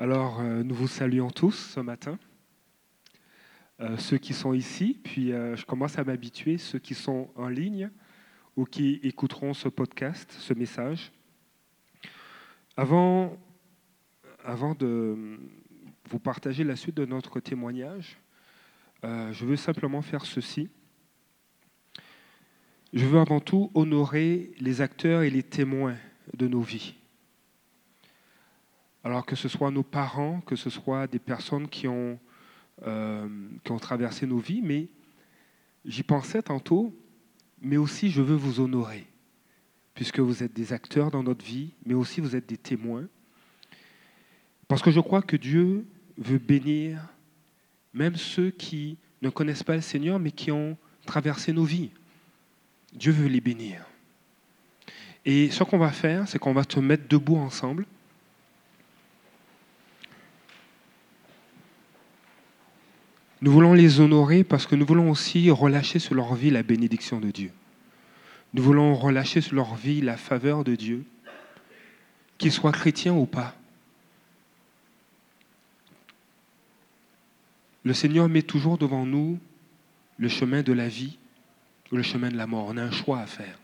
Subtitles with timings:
[0.00, 2.20] Alors, euh, nous vous saluons tous ce matin,
[3.80, 7.48] Euh, ceux qui sont ici, puis euh, je commence à m'habituer, ceux qui sont en
[7.48, 7.90] ligne
[8.56, 11.10] ou qui écouteront ce podcast, ce message.
[12.76, 13.36] Avant,
[14.78, 15.38] de
[16.08, 18.18] vous partager la suite de notre témoignage,
[19.02, 20.68] je veux simplement faire ceci.
[22.92, 25.96] Je veux avant tout honorer les acteurs et les témoins
[26.34, 26.94] de nos vies.
[29.04, 32.18] Alors que ce soit nos parents, que ce soit des personnes qui ont,
[32.86, 33.28] euh,
[33.64, 34.88] qui ont traversé nos vies, mais
[35.84, 36.94] j'y pensais tantôt,
[37.60, 39.06] mais aussi je veux vous honorer,
[39.94, 43.06] puisque vous êtes des acteurs dans notre vie, mais aussi vous êtes des témoins.
[44.66, 45.86] Parce que je crois que Dieu
[46.18, 47.00] veut bénir
[47.94, 51.90] même ceux qui ne connaissent pas le Seigneur, mais qui ont traversé nos vies.
[52.92, 53.84] Dieu veut les bénir.
[55.24, 57.86] Et ce qu'on va faire, c'est qu'on va te mettre debout ensemble.
[63.40, 67.20] Nous voulons les honorer parce que nous voulons aussi relâcher sur leur vie la bénédiction
[67.20, 67.52] de Dieu.
[68.54, 71.04] Nous voulons relâcher sur leur vie la faveur de Dieu,
[72.36, 73.54] qu'ils soient chrétiens ou pas.
[77.84, 79.38] Le Seigneur met toujours devant nous
[80.18, 81.16] le chemin de la vie
[81.92, 82.66] ou le chemin de la mort.
[82.68, 83.58] On a un choix à faire.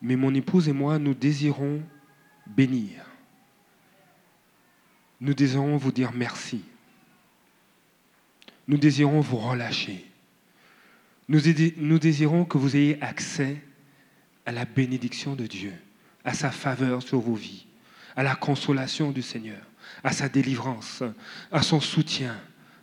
[0.00, 1.82] Mais mon épouse et moi, nous désirons
[2.46, 3.04] bénir.
[5.20, 6.62] Nous désirons vous dire merci.
[8.68, 10.04] Nous désirons vous relâcher.
[11.28, 13.56] Nous, désirons que vous ayez accès
[14.46, 15.72] à la bénédiction de Dieu,
[16.24, 17.66] à sa faveur sur vos vies,
[18.16, 19.60] à la consolation du Seigneur,
[20.04, 21.02] à sa délivrance,
[21.50, 22.38] à son soutien,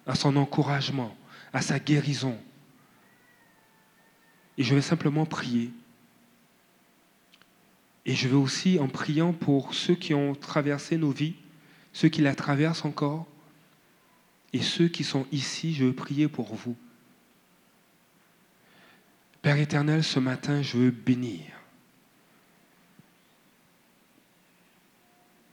[0.06, 1.16] à son encouragement,
[1.54, 2.38] à sa guérison.
[4.58, 5.72] Et je vais simplement prier.
[8.06, 11.36] Et je vais aussi, en priant pour ceux qui ont traversé nos vies,
[11.94, 13.28] ceux qui la traversent encore,
[14.56, 16.78] et ceux qui sont ici, je veux prier pour vous.
[19.42, 21.42] Père éternel, ce matin, je veux bénir.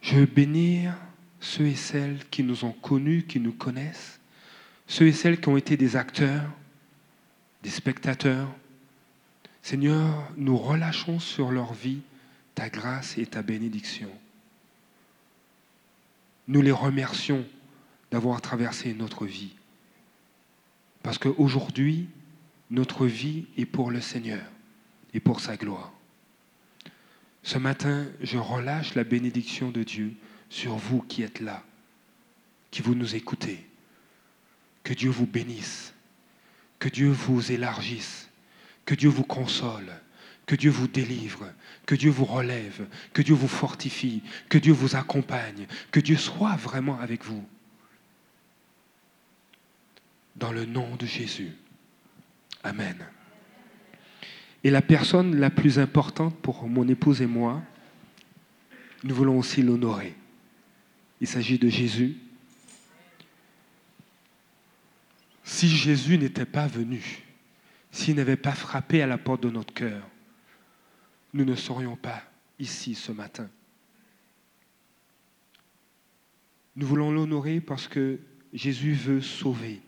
[0.02, 0.94] Je veux bénir
[1.40, 4.20] ceux et celles qui nous ont connus, qui nous connaissent,
[4.86, 6.48] ceux et celles qui ont été des acteurs,
[7.64, 8.54] des spectateurs.
[9.62, 12.02] Seigneur, nous relâchons sur leur vie
[12.54, 14.10] ta grâce et ta bénédiction.
[16.46, 17.44] Nous les remercions
[18.12, 19.54] d'avoir traversé notre vie.
[21.02, 22.08] Parce qu'aujourd'hui,
[22.70, 24.44] notre vie est pour le Seigneur
[25.14, 25.92] et pour sa gloire.
[27.42, 30.12] Ce matin, je relâche la bénédiction de Dieu
[30.50, 31.64] sur vous qui êtes là,
[32.70, 33.66] qui vous nous écoutez.
[34.84, 35.94] Que Dieu vous bénisse,
[36.78, 38.28] que Dieu vous élargisse,
[38.84, 39.92] que Dieu vous console,
[40.44, 41.50] que Dieu vous délivre,
[41.86, 46.56] que Dieu vous relève, que Dieu vous fortifie, que Dieu vous accompagne, que Dieu soit
[46.56, 47.46] vraiment avec vous.
[50.36, 51.52] Dans le nom de Jésus.
[52.62, 52.96] Amen.
[54.64, 57.62] Et la personne la plus importante pour mon épouse et moi,
[59.02, 60.14] nous voulons aussi l'honorer.
[61.20, 62.16] Il s'agit de Jésus.
[65.44, 67.24] Si Jésus n'était pas venu,
[67.90, 70.08] s'il n'avait pas frappé à la porte de notre cœur,
[71.34, 72.22] nous ne serions pas
[72.58, 73.48] ici ce matin.
[76.76, 78.18] Nous voulons l'honorer parce que
[78.52, 79.80] Jésus veut sauver.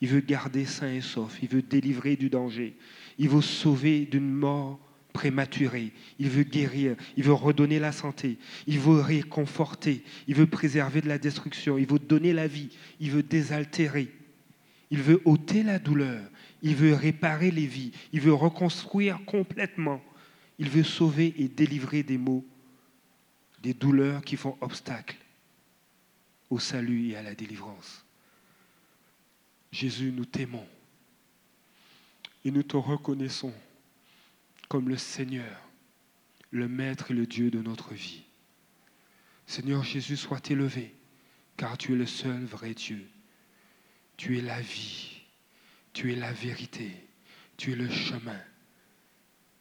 [0.00, 1.38] Il veut garder sain et sauf.
[1.42, 2.76] Il veut délivrer du danger.
[3.18, 4.78] Il veut sauver d'une mort
[5.12, 5.92] prématurée.
[6.18, 6.96] Il veut guérir.
[7.16, 8.38] Il veut redonner la santé.
[8.66, 10.02] Il veut réconforter.
[10.28, 11.78] Il veut préserver de la destruction.
[11.78, 12.68] Il veut donner la vie.
[13.00, 14.08] Il veut désaltérer.
[14.90, 16.22] Il veut ôter la douleur.
[16.62, 17.92] Il veut réparer les vies.
[18.12, 20.02] Il veut reconstruire complètement.
[20.58, 22.44] Il veut sauver et délivrer des maux,
[23.62, 25.16] des douleurs qui font obstacle
[26.48, 28.05] au salut et à la délivrance.
[29.72, 30.66] Jésus, nous t'aimons
[32.44, 33.52] et nous te reconnaissons
[34.68, 35.60] comme le Seigneur,
[36.50, 38.22] le Maître et le Dieu de notre vie.
[39.46, 40.94] Seigneur Jésus, sois élevé,
[41.56, 43.08] car tu es le seul vrai Dieu.
[44.16, 45.22] Tu es la vie,
[45.92, 46.92] tu es la vérité,
[47.56, 48.40] tu es le chemin.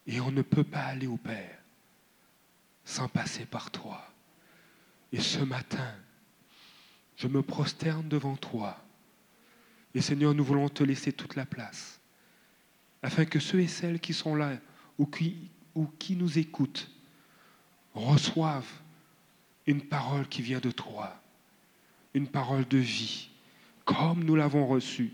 [0.07, 1.59] Et on ne peut pas aller au Père
[2.85, 4.07] sans passer par toi.
[5.11, 5.95] Et ce matin,
[7.17, 8.84] je me prosterne devant toi.
[9.95, 12.01] Et Seigneur, nous voulons te laisser toute la place,
[13.01, 14.57] afin que ceux et celles qui sont là
[14.97, 16.91] ou qui, ou qui nous écoutent
[17.93, 18.81] reçoivent
[19.65, 21.17] une parole qui vient de toi,
[22.13, 23.29] une parole de vie,
[23.85, 25.13] comme nous l'avons reçue,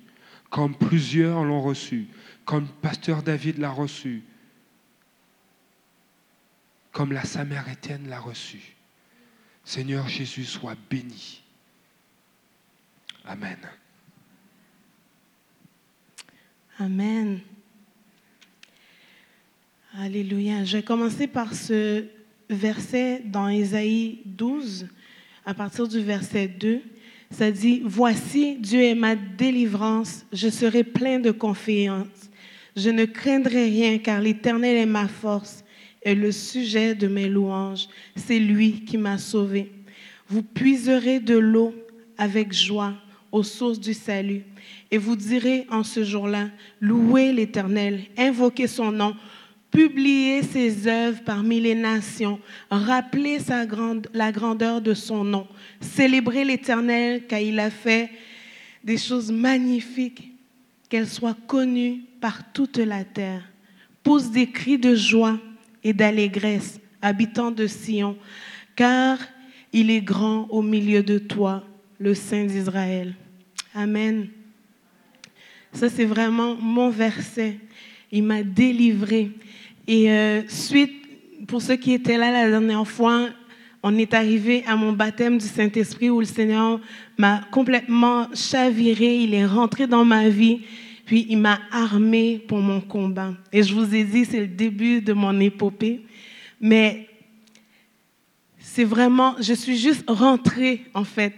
[0.49, 2.07] comme plusieurs l'ont reçue,
[2.43, 4.23] comme pasteur David l'a reçue,
[6.91, 8.75] comme la Samaritaine l'a reçue.
[9.63, 11.43] Seigneur Jésus, sois béni.
[13.25, 13.59] Amen.
[16.83, 17.41] Amen.
[19.99, 20.65] Alléluia.
[20.65, 22.05] Je vais commencer par ce
[22.49, 24.87] verset dans Ésaïe 12,
[25.45, 26.81] à partir du verset 2.
[27.29, 32.31] Ça dit, Voici, Dieu est ma délivrance, je serai plein de confiance.
[32.75, 35.63] Je ne craindrai rien car l'Éternel est ma force
[36.01, 37.89] et le sujet de mes louanges.
[38.15, 39.71] C'est lui qui m'a sauvé.
[40.27, 41.75] Vous puiserez de l'eau
[42.17, 42.95] avec joie
[43.31, 44.45] aux sources du salut.
[44.89, 46.49] Et vous direz en ce jour-là,
[46.79, 49.15] louez l'Éternel, invoquez son nom,
[49.71, 53.37] publiez ses œuvres parmi les nations, rappelez
[54.13, 55.47] la grandeur de son nom,
[55.79, 58.09] célébrez l'Éternel car il a fait
[58.83, 60.31] des choses magnifiques,
[60.89, 63.43] qu'elles soient connues par toute la terre.
[64.03, 65.39] Pousse des cris de joie
[65.85, 68.17] et d'allégresse, habitants de Sion,
[68.75, 69.17] car
[69.71, 71.63] il est grand au milieu de toi,
[71.97, 73.15] le Saint d'Israël.
[73.73, 74.27] Amen.
[75.73, 77.57] Ça, c'est vraiment mon verset.
[78.11, 79.31] Il m'a délivré.
[79.87, 80.93] Et euh, suite,
[81.47, 83.29] pour ceux qui étaient là la dernière fois,
[83.83, 86.79] on est arrivé à mon baptême du Saint-Esprit où le Seigneur
[87.17, 89.17] m'a complètement chaviré.
[89.17, 90.61] Il est rentré dans ma vie.
[91.05, 93.33] Puis il m'a armé pour mon combat.
[93.51, 96.01] Et je vous ai dit, c'est le début de mon épopée.
[96.59, 97.07] Mais
[98.59, 101.33] c'est vraiment, je suis juste rentrée en fait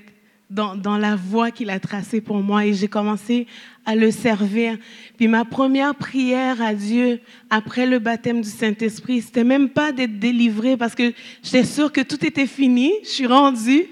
[0.53, 3.47] dans, la voie qu'il a tracée pour moi et j'ai commencé
[3.85, 4.77] à le servir.
[5.17, 7.19] Puis ma première prière à Dieu
[7.49, 12.01] après le baptême du Saint-Esprit, c'était même pas d'être délivrée parce que j'étais sûre que
[12.01, 12.91] tout était fini.
[13.03, 13.85] Je suis rendue.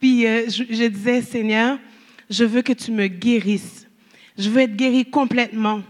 [0.00, 1.78] Puis euh, je, je disais, Seigneur,
[2.28, 3.86] je veux que tu me guérisses.
[4.36, 5.82] Je veux être guérie complètement.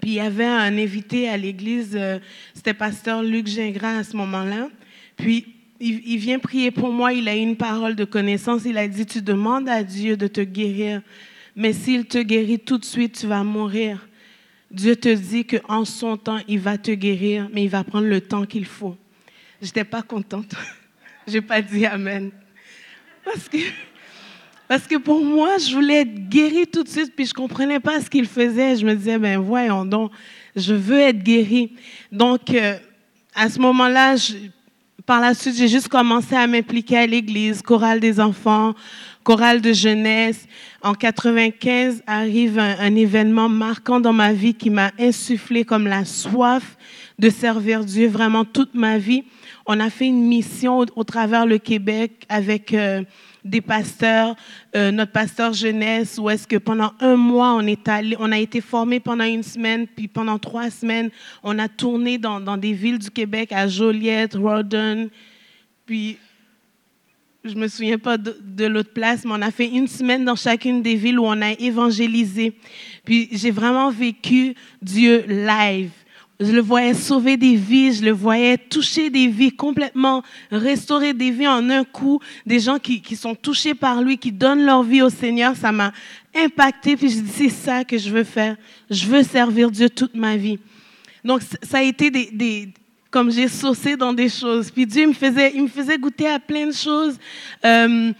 [0.00, 2.18] Puis il y avait un invité à l'église, euh,
[2.54, 4.68] c'était pasteur Luc Gingras à ce moment-là.
[5.16, 9.06] Puis il, vient prier pour moi, il a une parole de connaissance, il a dit,
[9.06, 11.00] tu demandes à Dieu de te guérir,
[11.56, 14.06] mais s'il te guérit tout de suite, tu vas mourir.
[14.70, 18.20] Dieu te dit qu'en son temps, il va te guérir, mais il va prendre le
[18.20, 18.96] temps qu'il faut.
[19.60, 20.54] J'étais pas contente.
[21.26, 22.30] J'ai pas dit Amen.
[23.24, 23.58] Parce que,
[24.68, 28.00] parce que pour moi, je voulais être guérie tout de suite, puis je comprenais pas
[28.00, 28.76] ce qu'il faisait.
[28.76, 30.12] Je me disais, ben voyons donc,
[30.54, 31.72] je veux être guérie.
[32.12, 32.78] Donc, euh,
[33.34, 34.34] à ce moment-là, je-
[35.10, 38.74] par la suite, j'ai juste commencé à m'impliquer à l'église, chorale des enfants,
[39.24, 40.46] chorale de jeunesse.
[40.82, 46.76] En 95 arrive un, événement marquant dans ma vie qui m'a insufflé comme la soif
[47.18, 49.24] de servir Dieu vraiment toute ma vie.
[49.66, 53.02] On a fait une mission au, au travers le Québec avec euh,
[53.44, 54.36] des pasteurs,
[54.76, 58.38] euh, notre pasteur jeunesse, où est-ce que pendant un mois, on, est allé, on a
[58.38, 61.10] été formé pendant une semaine, puis pendant trois semaines,
[61.42, 65.08] on a tourné dans, des villes du Québec, à Joliette, Rawdon,
[65.86, 66.18] puis
[67.42, 70.82] je me souviens pas de l'autre place, mais on a fait une semaine dans chacune
[70.82, 72.52] des villes où on a évangélisé.
[73.04, 75.90] Puis j'ai vraiment vécu Dieu live.
[76.40, 81.30] Je le voyais sauver des vies, je le voyais toucher des vies complètement, restaurer des
[81.30, 84.82] vies en un coup, des gens qui, qui sont touchés par lui, qui donnent leur
[84.82, 85.54] vie au Seigneur.
[85.54, 85.92] Ça m'a
[86.34, 88.56] impacté, puis je dis, c'est ça que je veux faire.
[88.88, 90.58] Je veux servir Dieu toute ma vie.
[91.22, 92.68] Donc, ça a été des, des-
[93.10, 94.70] comme j'ai saucé dans des choses.
[94.70, 97.18] Puis Dieu me faisait, il me faisait goûter à plein de choses.
[97.66, 98.12] Euh,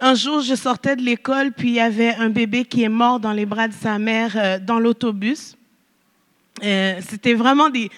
[0.00, 3.20] un jour, je sortais de l'école, puis il y avait un bébé qui est mort
[3.20, 5.57] dans les bras de sa mère euh, dans l'autobus.
[6.62, 7.90] Euh, C'était vraiment des,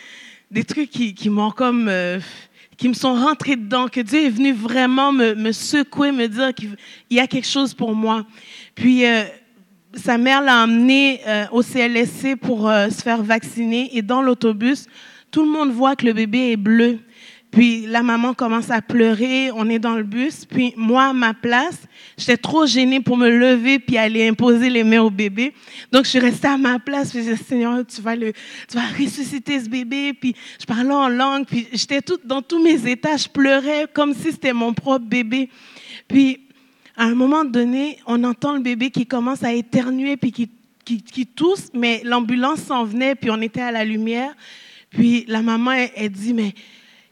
[0.50, 1.88] des trucs qui, qui m'ont comme...
[1.88, 2.18] euh,
[2.76, 6.54] qui me sont rentrés dedans, que Dieu est venu vraiment me, me secouer, me dire
[6.54, 6.76] qu'il
[7.10, 8.24] il y a quelque chose pour moi.
[8.74, 9.24] Puis, euh,
[9.92, 14.86] sa mère l'a emmené euh, au CLSC pour euh, se faire vacciner et dans l'autobus,
[15.30, 17.00] tout le monde voit que le bébé est bleu.
[17.50, 20.45] Puis la maman commence à pleurer, on est dans le bus.
[20.45, 21.78] Puis moi, ma place,
[22.16, 25.52] j'étais trop gênée pour me lever puis aller imposer les mains au bébé.
[25.90, 27.11] Donc je suis restée à ma place.
[27.11, 28.33] Puis je disais, Seigneur, tu vas, le,
[28.69, 30.12] tu vas ressusciter ce bébé.
[30.12, 31.45] Puis je parlais en langue.
[31.45, 35.50] Puis j'étais toute, dans tous mes états, je pleurais comme si c'était mon propre bébé.
[36.07, 36.40] Puis
[36.97, 40.50] à un moment donné, on entend le bébé qui commence à éternuer puis qui,
[40.85, 44.35] qui, qui tousse, mais l'ambulance s'en venait, puis on était à la lumière.
[44.90, 46.54] Puis la maman, elle, elle dit, mais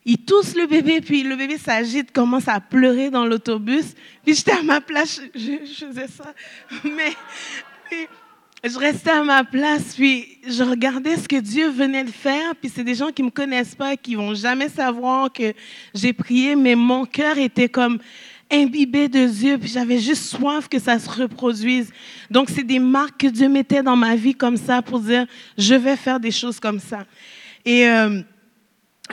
[0.08, 3.94] il tousse le bébé, puis le bébé s'agite, commence à pleurer dans l'autobus.
[4.24, 6.32] Puis j'étais à ma place, je, faisais ça.
[6.82, 7.12] Mais
[8.64, 12.56] je restais à ma place, puis je regardais ce que Dieu venait de faire.
[12.56, 15.52] Puis c'est des gens qui me connaissent pas, qui vont jamais savoir que
[15.94, 17.98] j'ai prié, mais mon cœur était comme
[18.50, 21.92] imbibé de Dieu, puis j'avais juste soif que ça se reproduise.
[22.30, 25.26] Donc c'est des marques que Dieu mettait dans ma vie comme ça pour dire,
[25.58, 27.04] je vais faire des choses comme ça.
[27.66, 28.22] Et euh,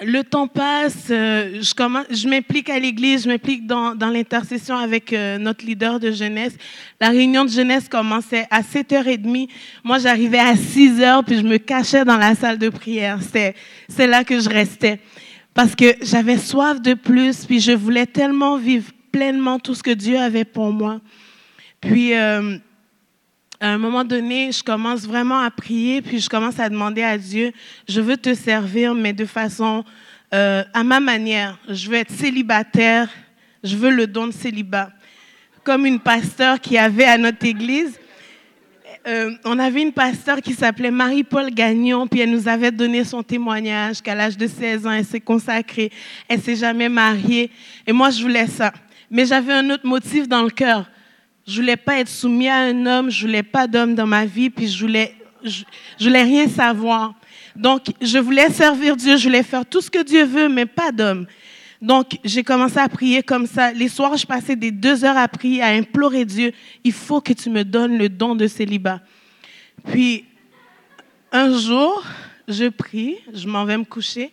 [0.03, 4.77] le temps passe, euh, je, commence, je m'implique à l'église, je m'implique dans, dans l'intercession
[4.77, 6.55] avec euh, notre leader de jeunesse.
[6.99, 9.49] La réunion de jeunesse commençait à 7h30.
[9.83, 13.19] Moi, j'arrivais à 6h, puis je me cachais dans la salle de prière.
[13.21, 14.99] C'est, là que je restais.
[15.53, 19.91] Parce que j'avais soif de plus, puis je voulais tellement vivre pleinement tout ce que
[19.91, 20.99] Dieu avait pour moi.
[21.79, 22.57] Puis, euh,
[23.65, 27.17] à un moment donné, je commence vraiment à prier, puis je commence à demander à
[27.17, 27.51] Dieu,
[27.89, 29.83] je veux te servir, mais de façon
[30.35, 31.57] euh, à ma manière.
[31.67, 33.09] Je veux être célibataire,
[33.63, 34.91] je veux le don de célibat.
[35.63, 37.99] Comme une pasteur qui avait à notre église,
[39.07, 43.23] euh, on avait une pasteur qui s'appelait Marie-Paul Gagnon, puis elle nous avait donné son
[43.23, 45.91] témoignage qu'à l'âge de 16 ans, elle s'est consacrée,
[46.27, 47.49] elle s'est jamais mariée,
[47.87, 48.71] et moi je voulais ça.
[49.09, 50.85] Mais j'avais un autre motif dans le cœur.
[51.47, 54.49] Je voulais pas être soumis à un homme, je voulais pas d'homme dans ma vie,
[54.49, 55.63] puis je voulais, je,
[55.99, 57.13] voulais rien savoir.
[57.55, 60.91] Donc, je voulais servir Dieu, je voulais faire tout ce que Dieu veut, mais pas
[60.91, 61.27] d'homme.
[61.81, 63.71] Donc, j'ai commencé à prier comme ça.
[63.71, 66.51] Les soirs, je passais des deux heures à prier, à implorer Dieu.
[66.83, 69.01] Il faut que tu me donnes le don de célibat.
[69.91, 70.25] Puis,
[71.31, 72.03] un jour,
[72.47, 74.31] je prie, je m'en vais me coucher,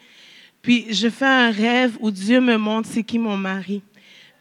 [0.62, 3.82] puis je fais un rêve où Dieu me montre c'est qui mon mari.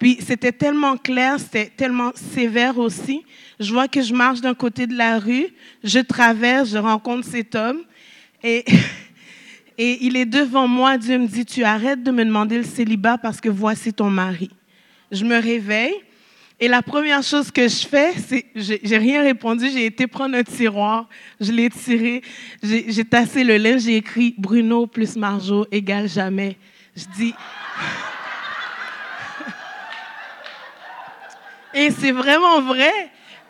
[0.02, 3.24] Puis c'était tellement clair, c'était tellement sévère aussi.
[3.60, 5.46] Je vois que je marche d'un côté de la rue,
[5.84, 7.84] je traverse, je rencontre cet homme
[8.42, 8.66] et,
[9.78, 10.98] et il est devant moi.
[10.98, 14.50] Dieu me dit, tu arrêtes de me demander le célibat parce que voici ton mari.
[15.12, 15.94] Je me réveille
[16.60, 20.44] et la première chose que je fais, c'est, j'ai rien répondu, j'ai été prendre un
[20.44, 21.08] tiroir,
[21.40, 22.24] je l'ai tiré,
[22.64, 26.58] j'ai tassé le linge, j'ai écrit Bruno plus Marjo égale jamais.
[26.96, 27.36] Je dis...
[31.74, 32.92] Et c'est vraiment vrai.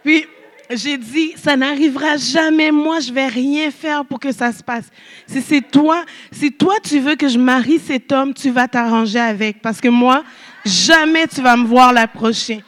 [0.03, 0.25] Puis
[0.69, 2.71] j'ai dit, ça n'arrivera jamais.
[2.71, 4.89] Moi, je vais rien faire pour que ça se passe.
[5.27, 9.19] Si c'est toi, si toi tu veux que je marie cet homme, tu vas t'arranger
[9.19, 9.61] avec.
[9.61, 10.23] Parce que moi,
[10.65, 12.63] jamais tu vas me voir l'approcher.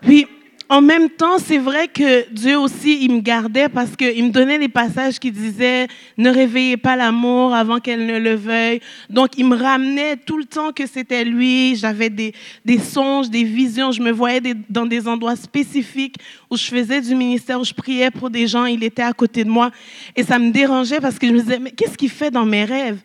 [0.00, 0.26] Puis
[0.68, 4.58] en même temps, c'est vrai que Dieu aussi, il me gardait parce qu'il me donnait
[4.58, 5.86] des passages qui disaient
[6.18, 8.80] ne réveillez pas l'amour avant qu'elle ne le veuille.
[9.08, 11.76] Donc, il me ramenait tout le temps que c'était lui.
[11.76, 13.92] J'avais des, des songes, des visions.
[13.92, 16.16] Je me voyais dans des endroits spécifiques
[16.50, 18.64] où je faisais du ministère, où je priais pour des gens.
[18.64, 19.70] Il était à côté de moi.
[20.16, 22.64] Et ça me dérangeait parce que je me disais, mais qu'est-ce qu'il fait dans mes
[22.64, 22.98] rêves?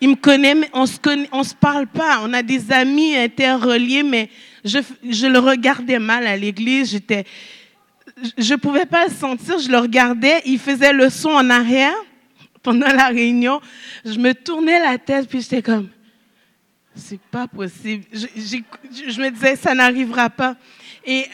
[0.00, 2.20] Il me connaît, mais on se connaît, on se parle pas.
[2.22, 4.30] On a des amis interreliés, mais
[4.64, 6.90] je, le regardais mal à l'église.
[6.90, 7.24] J'étais,
[8.38, 9.58] je pouvais pas le sentir.
[9.58, 10.42] Je le regardais.
[10.46, 11.94] Il faisait le son en arrière
[12.62, 13.60] pendant la réunion.
[14.04, 15.88] Je me tournais la tête puis j'étais comme,
[16.94, 18.04] c'est pas possible.
[18.12, 18.26] Je,
[19.08, 20.56] je me disais, ça n'arrivera pas.
[21.04, 21.26] Et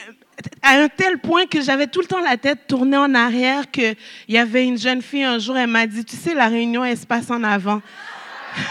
[0.61, 3.95] à un tel point que j'avais tout le temps la tête tournée en arrière qu'il
[4.27, 6.97] y avait une jeune fille un jour, elle m'a dit, tu sais, la réunion, elle
[6.97, 7.81] se passe en avant.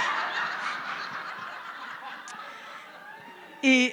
[3.62, 3.92] Et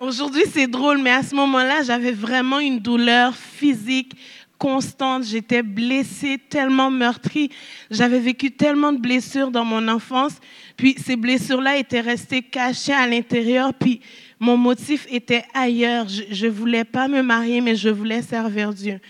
[0.00, 4.14] aujourd'hui, c'est drôle, mais à ce moment-là, j'avais vraiment une douleur physique
[4.58, 5.24] constante.
[5.24, 7.50] J'étais blessée, tellement meurtrie.
[7.90, 10.34] J'avais vécu tellement de blessures dans mon enfance.
[10.76, 13.74] Puis ces blessures-là étaient restées cachées à l'intérieur.
[13.74, 14.00] Puis
[14.38, 16.06] mon motif était ailleurs.
[16.08, 19.00] Je ne voulais pas me marier, mais je voulais servir Dieu.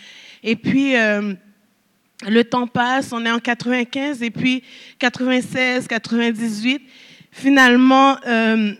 [0.42, 1.34] Et puis, euh,
[2.28, 4.62] le temps passe, on est en 95 et puis
[4.98, 6.82] 96, 98.
[7.30, 8.72] Finalement, euh,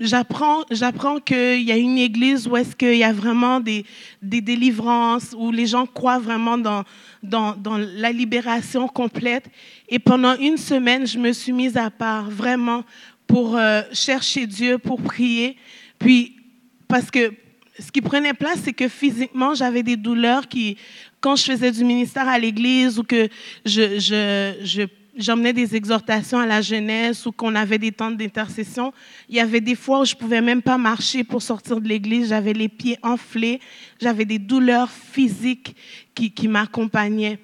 [0.00, 3.84] j'apprends, j'apprends qu'il y a une église où est-ce qu'il y a vraiment des,
[4.22, 6.84] des délivrances, où les gens croient vraiment dans,
[7.22, 9.44] dans, dans, la libération complète.
[9.88, 12.84] Et pendant une semaine, je me suis mise à part vraiment
[13.26, 15.56] pour euh, chercher Dieu, pour prier.
[15.98, 16.36] Puis,
[16.88, 17.32] parce que
[17.78, 20.76] ce qui prenait place, c'est que physiquement, j'avais des douleurs qui,
[21.20, 23.28] quand je faisais du ministère à l'église ou que
[23.64, 24.86] je,
[25.20, 28.92] j'emmenais des exhortations à la jeunesse ou qu'on avait des temps d'intercession,
[29.28, 32.28] il y avait des fois où je pouvais même pas marcher pour sortir de l'église,
[32.28, 33.60] j'avais les pieds enflés,
[34.00, 35.76] j'avais des douleurs physiques
[36.14, 37.38] qui, m'accompagnaient.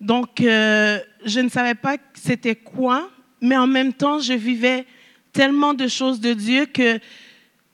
[0.00, 3.10] Donc, euh, je ne savais pas c'était quoi,
[3.40, 4.86] mais en même temps, je vivais
[5.32, 6.98] tellement de choses de Dieu que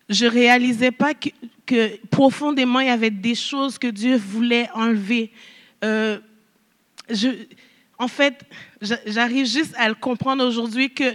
[0.09, 1.29] je réalisais pas que,
[1.67, 5.31] que profondément, il y avait des choses que Dieu voulait enlever.
[5.85, 6.19] Euh,
[7.11, 7.29] je,
[7.99, 8.45] en fait,
[9.07, 11.15] j'arrive juste à le comprendre aujourd'hui que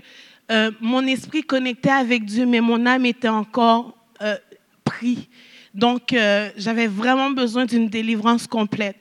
[0.51, 4.35] euh, mon esprit connectait avec Dieu, mais mon âme était encore euh,
[4.83, 5.29] pris.
[5.73, 8.97] Donc, euh, j'avais vraiment besoin d'une délivrance complète.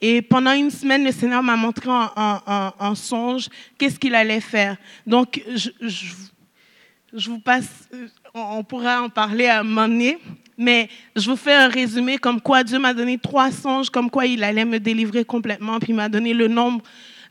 [0.00, 4.76] Et pendant une semaine, le Seigneur m'a montré en, songe qu'est-ce qu'il allait faire.
[5.06, 7.88] Donc, je, je, vous passe,
[8.34, 10.18] on, pourra en parler à un moment donné,
[10.58, 14.26] mais je vous fais un résumé comme quoi Dieu m'a donné trois songes, comme quoi
[14.26, 16.82] il allait me délivrer complètement, puis il m'a donné le nombre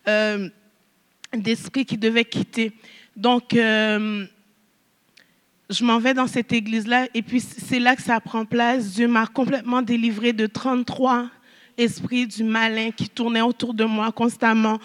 [0.07, 0.49] euh,
[1.33, 2.71] d'esprits qui devaient quitter.
[3.15, 4.25] Donc, euh,
[5.69, 8.93] je m'en vais dans cette église-là et puis c'est là que ça prend place.
[8.93, 11.29] Dieu m'a complètement délivré de 33
[11.77, 14.79] esprits du malin qui tournaient autour de moi constamment,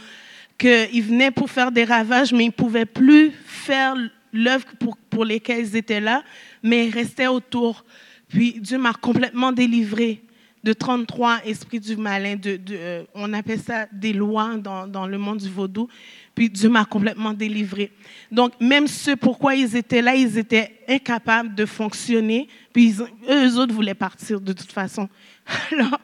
[0.59, 3.95] qu'ils venaient pour faire des ravages, mais ils ne pouvaient plus faire
[4.33, 6.23] l'œuvre pour, pour lesquelles ils étaient là,
[6.63, 7.85] mais ils restaient autour.
[8.29, 10.23] Puis Dieu m'a complètement délivré
[10.63, 12.37] de 33 esprits du malin.
[12.47, 15.89] Euh, on appelle ça des lois dans, le monde du vaudou.
[16.35, 17.91] Puis Dieu m'a complètement délivré.
[18.31, 22.49] Donc, même ceux pourquoi ils étaient là, ils étaient incapables de fonctionner.
[22.73, 22.95] Puis
[23.29, 25.09] eux autres voulaient partir de toute façon.
[25.73, 26.01] Alors,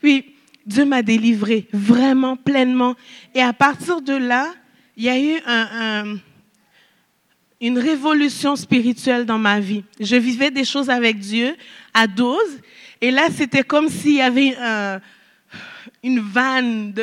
[0.00, 0.24] puis
[0.64, 2.94] Dieu m'a délivré vraiment pleinement.
[3.34, 4.52] Et à partir de là,
[4.96, 6.16] il y a eu un,
[7.60, 9.84] une révolution spirituelle dans ma vie.
[9.98, 11.56] Je vivais des choses avec Dieu
[11.94, 12.60] à dose.
[13.00, 15.00] Et là, c'était comme s'il y avait un
[16.02, 16.94] une vanne,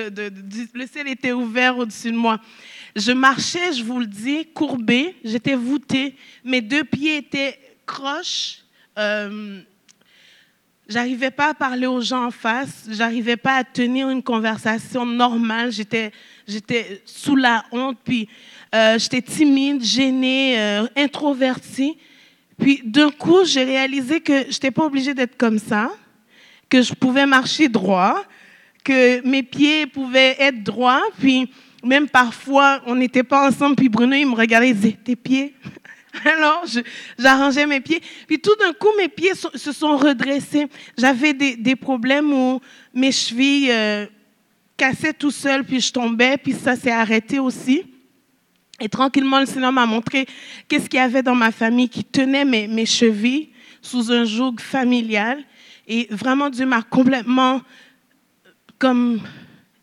[0.73, 2.39] le ciel était ouvert au-dessus de moi.
[2.95, 8.59] Je marchais, je vous le dis, courbée, j'étais voûtée, mes deux pieds étaient croches.
[8.97, 9.61] Euh,
[10.87, 15.71] j'arrivais pas à parler aux gens en face, j'arrivais pas à tenir une conversation normale,
[15.71, 16.11] j'étais,
[16.47, 18.29] j'étais sous la honte, puis
[18.73, 21.97] euh, j'étais timide, gênée, euh, introvertie.
[22.59, 25.91] Puis d'un coup, j'ai réalisé que je n'étais pas obligée d'être comme ça,
[26.69, 28.23] que je pouvais marcher droit,
[28.83, 31.03] que mes pieds pouvaient être droits.
[31.19, 31.49] Puis
[31.83, 33.75] même parfois, on n'était pas ensemble.
[33.75, 35.53] Puis Bruno, il me regardait, il disait, tes pieds?
[36.25, 36.63] Alors,
[37.19, 38.01] j'arrangeais mes pieds.
[38.27, 40.67] Puis tout d'un coup, mes pieds se sont redressés.
[40.97, 42.61] J'avais des, problèmes où
[42.93, 44.05] mes chevilles euh,
[44.77, 47.83] cassaient tout seul, puis je tombais, puis ça s'est arrêté aussi.
[48.79, 50.27] Et tranquillement, le Seigneur m'a montré
[50.67, 53.49] qu'est-ce qu'il y avait dans ma famille qui tenait mes, chevilles
[53.81, 55.43] sous un joug familial.
[55.87, 57.61] Et vraiment, Dieu m'a complètement
[58.77, 59.21] comme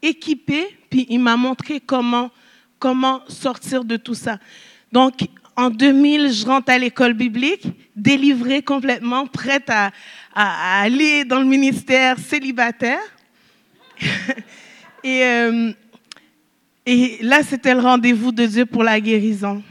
[0.02, 2.30] équipé, puis il m'a montré comment,
[2.78, 4.38] comment sortir de tout ça.
[4.90, 5.14] Donc,
[5.56, 9.90] en 2000, je rentre à l'école biblique, délivrée complètement, prête à,
[10.34, 13.00] à, aller dans le ministère célibataire.
[15.04, 15.72] et, euh,
[16.84, 19.62] et là, c'était le rendez-vous de Dieu pour la guérison.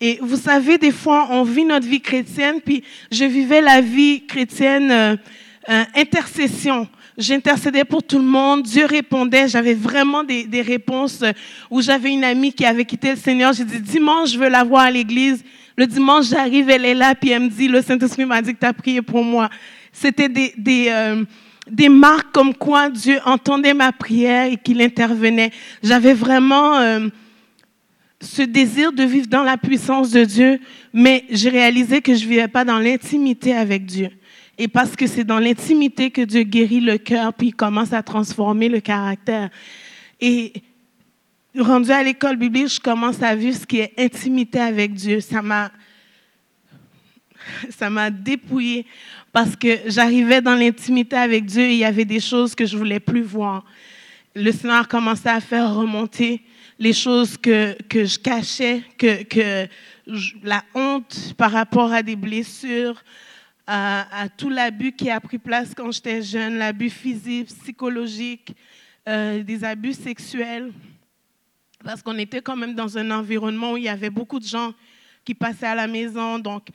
[0.00, 4.24] Et vous savez, des fois, on vit notre vie chrétienne, puis je vivais la vie
[4.26, 5.16] chrétienne euh,
[5.68, 6.88] euh, intercession.
[7.18, 8.62] J'intercédais pour tout le monde.
[8.62, 9.48] Dieu répondait.
[9.48, 11.32] J'avais vraiment des, réponses euh,
[11.70, 13.52] où j'avais une amie qui avait quitté le Seigneur.
[13.52, 15.44] J'ai dit, dimanche, je veux la voir à l'église.
[15.76, 18.60] Le dimanche, j'arrive, elle est là, puis elle me dit, le Saint-Esprit m'a dit que
[18.60, 19.50] tu as prié pour moi.
[19.92, 21.14] C'était des,
[21.70, 25.50] des marques comme quoi Dieu entendait ma prière et qu'il intervenait.
[25.82, 27.08] J'avais vraiment euh,
[28.20, 30.60] ce désir de vivre dans la puissance de Dieu,
[30.92, 34.10] mais j'ai réalisé que je ne vivais pas dans l'intimité avec Dieu.
[34.58, 38.68] Et parce que c'est dans l'intimité que Dieu guérit le cœur, puis commence à transformer
[38.68, 39.48] le caractère.
[40.20, 40.52] Et
[41.58, 45.20] rendu à l'école biblique, je commence à vivre ce qui est intimité avec Dieu.
[45.20, 45.72] Ça m'a,
[47.70, 48.84] ça m'a dépouillé
[49.32, 52.76] parce que j'arrivais dans l'intimité avec Dieu et il y avait des choses que je
[52.76, 53.64] voulais plus voir.
[54.34, 56.42] Le Seigneur commençait à faire remonter
[56.78, 59.68] les choses que, que je cachais, que, que
[60.42, 63.02] la honte par rapport à des blessures,
[63.66, 68.56] à, tout l'abus qui a pris place quand j'étais jeune, l'abus physique, psychologique,
[69.08, 70.72] euh, des abus sexuels.
[71.84, 74.74] Parce qu'on était quand même dans un environnement où il y avait beaucoup de gens
[75.24, 76.38] qui passaient à la maison.
[76.40, 76.68] Donc,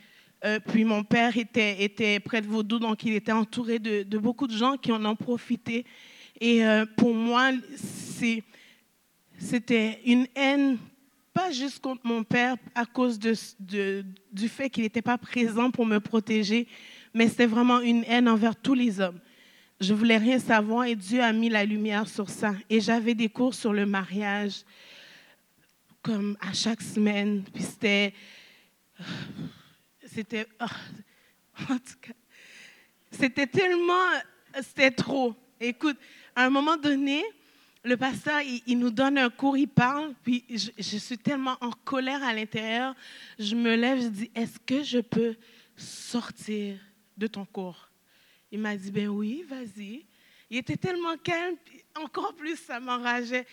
[0.46, 4.56] euh, puis mon père était, près de Vaudou, donc il était entouré de, beaucoup de
[4.56, 5.86] gens qui en ont profité.
[6.40, 7.52] Et euh, pour moi,
[9.40, 10.78] c'était une haine
[11.34, 16.00] pas juste contre mon père à cause du fait qu'il n'était pas présent pour me
[16.00, 16.68] protéger,
[17.14, 19.20] mais c'était vraiment une haine envers tous les hommes.
[19.82, 22.56] Je voulais rien savoir et Dieu a mis la lumière sur ça.
[22.70, 24.64] Et j'avais des cours sur le mariage,
[26.02, 27.44] comme à chaque semaine.
[27.54, 28.14] Puis c'était.
[30.06, 30.48] C'était.
[30.60, 32.14] en tout cas,
[33.12, 33.94] c'était tellement.
[34.62, 35.36] C'était trop.
[35.60, 35.98] Écoute,
[36.36, 37.24] à un moment donné,
[37.86, 42.24] le pasteur, il, nous donne un cours, il parle, puis je, suis tellement en colère
[42.24, 42.96] à l'intérieur,
[43.38, 45.36] je me lève, je dis, est-ce que je peux
[45.78, 46.78] sortir
[47.16, 47.90] de ton cours?
[48.52, 50.06] Il m'a dit, ben oui, vas-y.
[50.50, 51.56] Il était tellement calme,
[51.96, 53.46] encore plus ça m'enrageait.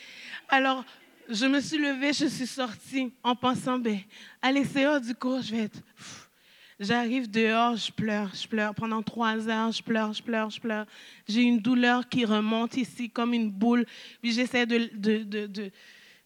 [0.49, 0.85] Alors,
[1.29, 4.01] je me suis levée, je suis sortie en pensant, ben,
[4.41, 5.79] à l'extérieur du cours, je vais être...
[6.83, 8.75] J'arrive dehors, je pleure, je pleure.
[8.75, 10.85] Pendant trois heures, je pleure, je pleure, je pleure.
[11.29, 13.87] J'ai une douleur qui remonte ici comme une boule.
[14.21, 15.71] Puis j'essaie de, de, de, de,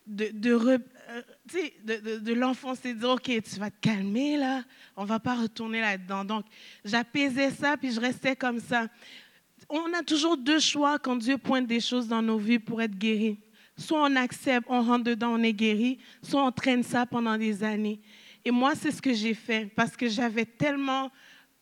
[0.07, 4.63] de, de, euh, de l'enfoncer, de dire, OK, tu vas te calmer là,
[4.97, 6.25] on ne va pas retourner là-dedans.
[6.25, 6.47] Donc,
[6.87, 8.87] j'apaisais ça, puis je restais comme ça.
[9.69, 12.97] On a toujours deux choix quand Dieu pointe des choses dans nos vies pour être
[12.97, 13.39] guéris.
[13.77, 17.63] soit on accepte, on rentre dedans, on est guéri, soit on traîne ça pendant des
[17.63, 18.01] années.
[18.47, 21.11] Et moi, c'est ce que j'ai fait parce que j'avais tellement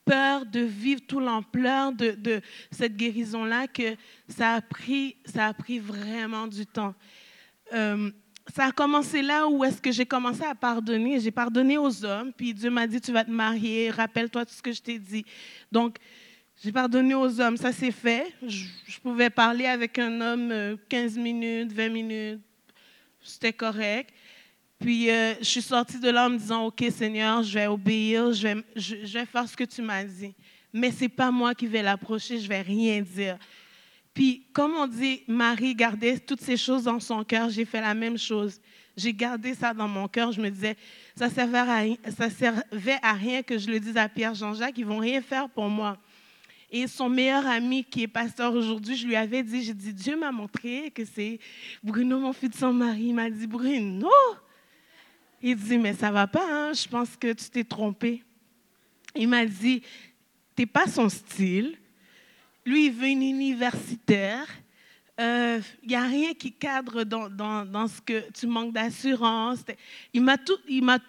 [0.04, 3.96] peur de vivre toute l'ampleur de, cette guérison-là que
[4.28, 6.94] ça a, pris, ça a pris vraiment du temps.
[7.72, 8.10] Euh,
[8.54, 11.20] ça a commencé là où est-ce que j'ai commencé à pardonner.
[11.20, 14.60] J'ai pardonné aux hommes, puis Dieu m'a dit, tu vas te marier, rappelle-toi tout ce
[14.60, 15.24] que je t'ai dit.
[15.72, 15.96] Donc,
[16.62, 18.30] j'ai pardonné aux hommes, ça s'est fait.
[18.46, 22.40] Je, je, pouvais parler avec un homme 15 euh, minutes, 20 minutes,
[23.22, 24.12] c'était correct.
[24.78, 28.32] Puis euh, je suis sortie de là en me disant, OK Seigneur, je vais obéir,
[28.32, 30.34] je vais, je, vais faire ce que tu m'as dit.
[30.72, 33.38] Mais ce n'est pas moi qui vais l'approcher, je ne vais rien dire.
[34.12, 37.94] Puis, comme on dit, Marie gardait toutes ces choses dans son cœur, j'ai fait la
[37.94, 38.60] même chose.
[38.96, 40.30] J'ai gardé ça dans mon cœur.
[40.30, 40.76] Je me disais,
[41.16, 44.98] ça servait à, servait à rien que je le dise à Pierre Jean-Jacques, ils vont
[44.98, 45.98] rien faire pour moi.
[46.70, 50.16] Et son meilleur ami, qui est pasteur aujourd'hui, je lui avais dit, j'ai dit, Dieu
[50.16, 51.38] m'a montré que c'est
[51.82, 53.06] Bruno, mon fils de son mari.
[53.06, 54.10] Il m'a dit, Bruno.
[55.46, 56.72] Il dit, mais ça va pas, hein?
[56.72, 58.22] je pense que tu t'es trompé.
[59.14, 59.82] Il m'a dit,
[60.56, 61.76] t'es pas son style.
[62.64, 64.46] Lui, il veut une universitaire.
[65.18, 69.58] Il euh, n'y a rien qui cadre dans, dans, dans, ce que tu manques d'assurance.
[70.14, 70.56] Il m'a tout,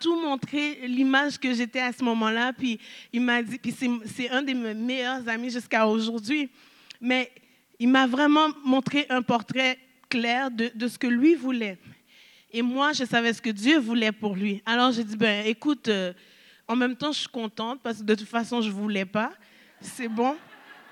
[0.02, 2.52] tout montré, l'image que j'étais à ce moment-là.
[2.52, 2.78] Puis
[3.14, 3.74] il m'a dit, puis
[4.06, 6.50] c'est un de mes meilleurs amis jusqu'à aujourd'hui.
[7.00, 7.32] Mais
[7.80, 11.78] il m'a vraiment montré un portrait clair de, de, ce que lui voulait.
[12.58, 14.64] Et moi, je savais ce que Dieu voulait pour lui.
[14.66, 16.14] Alors j'ai dit, ben écoute, euh,
[16.70, 19.34] en même temps, je suis contente parce que de toute façon, je ne voulais pas.
[19.82, 20.38] C'est bon.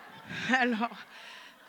[0.60, 0.89] Alors,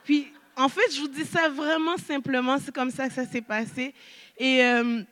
[0.03, 3.41] puis, en fait, je vous dis ça vraiment simplement, c'est comme ça que ça s'est
[3.41, 3.95] passé.
[4.37, 5.05] Et euh,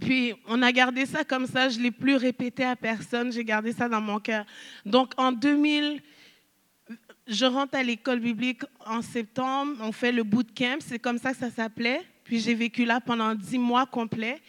[0.00, 3.44] puis, on a gardé ça comme ça, je ne l'ai plus répété à personne, j'ai
[3.44, 4.46] gardé ça dans mon cœur.
[4.86, 6.00] Donc, en 2000,
[7.26, 11.38] je rentre à l'école biblique en septembre, on fait le bootcamp, c'est comme ça que
[11.38, 12.00] ça s'appelait.
[12.24, 14.40] Puis, j'ai vécu là pendant dix mois complets.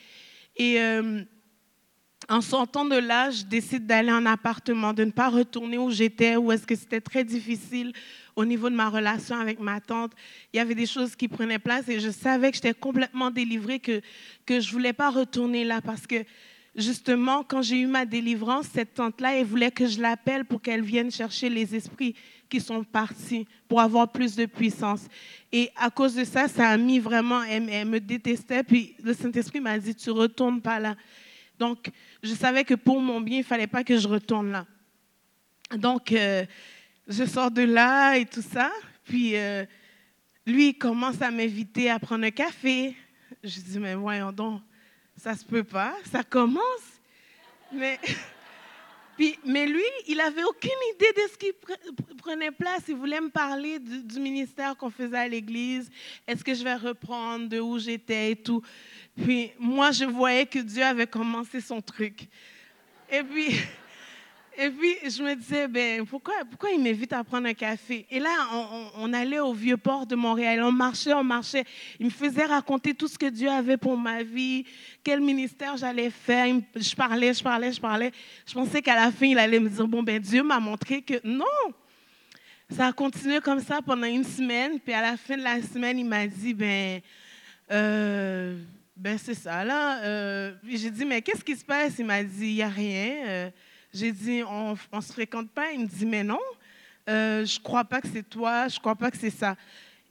[0.55, 1.23] Et euh,
[2.29, 6.35] en sortant de là, je décide d'aller en appartement, de ne pas retourner où j'étais,
[6.37, 7.93] où est-ce que c'était très difficile
[8.35, 10.11] au niveau de ma relation avec ma tante.
[10.53, 13.79] Il y avait des choses qui prenaient place et je savais que j'étais complètement délivrée,
[13.79, 14.01] que,
[14.45, 16.23] que je ne voulais pas retourner là parce que
[16.75, 20.81] justement, quand j'ai eu ma délivrance, cette tante-là, elle voulait que je l'appelle pour qu'elle
[20.81, 22.15] vienne chercher les esprits
[22.49, 25.07] qui sont partis pour avoir plus de puissance.
[25.51, 28.63] Et à cause de ça, ça a mis vraiment, elle, me détestait.
[28.63, 30.95] Puis le Saint-Esprit m'a dit, tu retournes pas là.
[31.57, 31.89] Donc,
[32.21, 34.65] je savais que pour mon bien, il fallait pas que je retourne là.
[35.77, 36.45] Donc, euh,
[37.07, 38.69] je sors de là et tout ça.
[39.05, 39.65] Puis, euh,
[40.45, 42.95] lui, il commence à m'inviter à prendre un café.
[43.43, 44.61] Je dis, mais voyons donc,
[45.17, 45.95] ça se peut pas.
[46.11, 46.63] Ça commence.
[47.71, 47.99] Mais,
[49.17, 51.51] puis, mais lui, il n'avait aucune idée de ce qui
[52.17, 52.83] prenait place.
[52.87, 55.89] Il voulait me parler du, du ministère qu'on faisait à l'église.
[56.27, 57.47] Est-ce que je vais reprendre?
[57.47, 58.61] De où j'étais et tout.
[59.15, 62.27] Puis moi, je voyais que Dieu avait commencé son truc.
[63.11, 63.55] Et puis,
[64.57, 68.05] et puis je me disais, ben, pourquoi, pourquoi il m'invite à prendre un café?
[68.09, 68.29] Et là,
[68.97, 70.61] on, allait au vieux port de Montréal.
[70.63, 71.65] On marchait, on marchait.
[71.99, 74.65] Il me faisait raconter tout ce que Dieu avait pour ma vie,
[75.03, 76.47] quel ministère j'allais faire.
[76.75, 78.11] je parlais, je parlais, je parlais.
[78.45, 81.19] Je pensais qu'à la fin, il allait me dire, bon, ben, Dieu m'a montré que
[81.23, 81.45] non.
[82.69, 84.79] Ça a continué comme ça pendant une semaine.
[84.79, 87.01] Puis à la fin de la semaine, il m'a dit, ben,
[87.71, 88.57] euh,
[88.95, 90.01] ben, c'est ça, là.
[90.03, 91.99] Euh, j'ai dit, mais qu'est-ce qui se passe?
[91.99, 93.11] Il m'a dit, il n'y a rien.
[93.25, 93.49] Euh,
[93.95, 95.71] j'ai dit, on ne se fréquente pas.
[95.71, 96.39] Il me dit, mais non,
[97.09, 99.55] euh, je ne crois pas que c'est toi, je ne crois pas que c'est ça.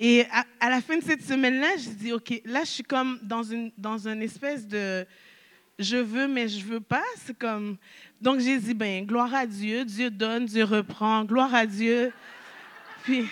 [0.01, 0.25] Et
[0.61, 3.71] à, la fin de cette semaine-là, j'ai dit, OK, là, je suis comme dans une,
[3.77, 5.07] dans une espèce de
[5.79, 7.05] je veux, mais je veux pas.
[7.19, 7.77] C'est comme.
[8.21, 12.13] Donc, j'ai dit, ben, gloire à Dieu, Dieu donne, Dieu reprend, gloire à Dieu.
[13.03, 13.29] Puis,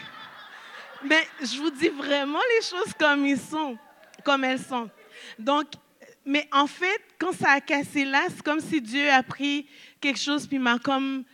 [1.05, 3.79] mais je vous dis vraiment les choses comme ils sont,
[4.23, 4.91] comme elles sont.
[5.38, 5.67] Donc,
[6.25, 9.67] mais en fait, quand ça a cassé là, c'est comme si Dieu a pris
[10.03, 11.25] quelque chose puis m'a comme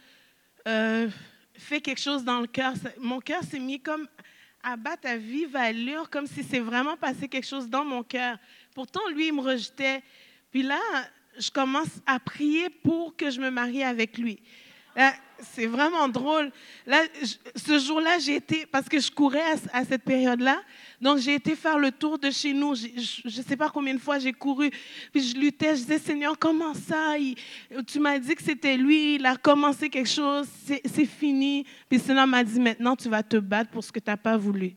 [0.69, 1.09] euh,
[1.55, 2.75] fait quelque chose dans le cœur.
[2.99, 4.07] Mon cœur s'est mis comme
[4.63, 8.37] à battre à vive allure, comme si c'est vraiment passé quelque chose dans mon cœur.
[8.75, 10.03] Pourtant, lui, il me rejetait.
[10.51, 10.81] Puis là,
[11.39, 14.39] je commence à prier pour que je me marie avec lui.
[15.41, 16.51] C'est vraiment drôle.
[16.85, 17.03] Là,
[17.55, 20.61] ce jour-là, j'ai été, parce que je courais à, cette période-là,
[21.01, 22.75] donc j'ai été faire le tour de chez nous.
[22.75, 22.89] Je
[23.25, 24.71] ne sais pas combien de fois j'ai couru,
[25.13, 27.15] puis je luttais, je disais, Seigneur, comment ça?
[27.87, 31.65] tu m'as dit que c'était lui, il a commencé quelque chose, c'est fini.
[31.89, 34.37] Puis Seigneur m'a dit, maintenant, tu vas te battre pour ce que tu n'as pas
[34.37, 34.75] voulu.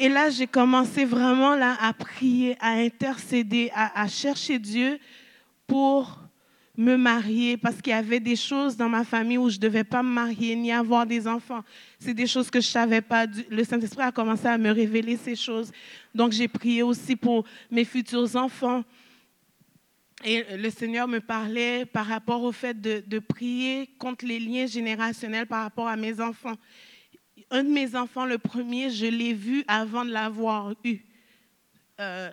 [0.00, 4.98] Et là, j'ai commencé vraiment là, à prier, à intercéder, à chercher Dieu
[5.68, 6.29] pour
[6.76, 9.84] me marier parce qu'il y avait des choses dans ma famille où je ne devais
[9.84, 11.62] pas me marier ni avoir des enfants.
[11.98, 13.26] C'est des choses que je ne savais pas.
[13.50, 15.72] Le Saint-Esprit a commencé à me révéler ces choses.
[16.14, 18.84] Donc j'ai prié aussi pour mes futurs enfants.
[20.24, 25.46] Et le Seigneur me parlait par rapport au fait de, prier contre les liens générationnels
[25.46, 26.56] par rapport à mes enfants.
[27.50, 30.98] Un de mes enfants, le premier, je l'ai vu avant de l'avoir eu.
[32.00, 32.30] Euh,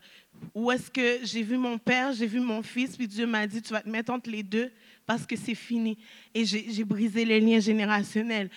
[0.54, 3.62] où est-ce que j'ai vu mon père, j'ai vu mon fils, puis Dieu m'a dit,
[3.62, 4.72] tu vas te mettre entre les deux
[5.06, 5.98] parce que c'est fini.
[6.34, 8.50] Et j'ai brisé les liens générationnels.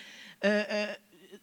[0.43, 0.93] Euh, euh,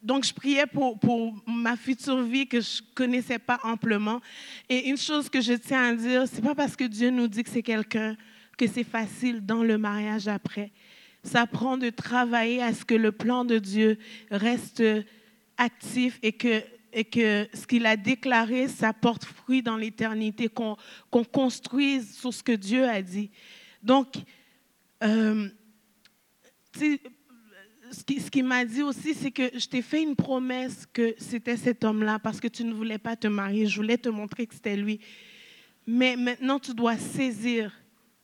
[0.03, 4.20] donc, je priais pour, pour, ma future vie que je ne connaissais pas amplement.
[4.68, 7.42] Et une chose que je tiens à dire, c'est pas parce que Dieu nous dit
[7.42, 8.16] que c'est quelqu'un
[8.57, 10.72] que c'est facile dans le mariage après.
[11.22, 13.98] Ça prend de travailler à ce que le plan de Dieu
[14.31, 14.83] reste
[15.57, 16.62] actif et que
[16.98, 20.76] et que ce qu'il a déclaré, ça porte fruit dans l'éternité, qu'on
[21.30, 23.30] construise sur ce que Dieu a dit.
[23.84, 24.16] Donc,
[25.04, 25.48] euh,
[26.74, 31.14] ce qu'il ce qui m'a dit aussi, c'est que je t'ai fait une promesse que
[31.18, 33.66] c'était cet homme-là parce que tu ne voulais pas te marier.
[33.66, 34.98] Je voulais te montrer que c'était lui.
[35.87, 37.72] Mais maintenant, tu dois saisir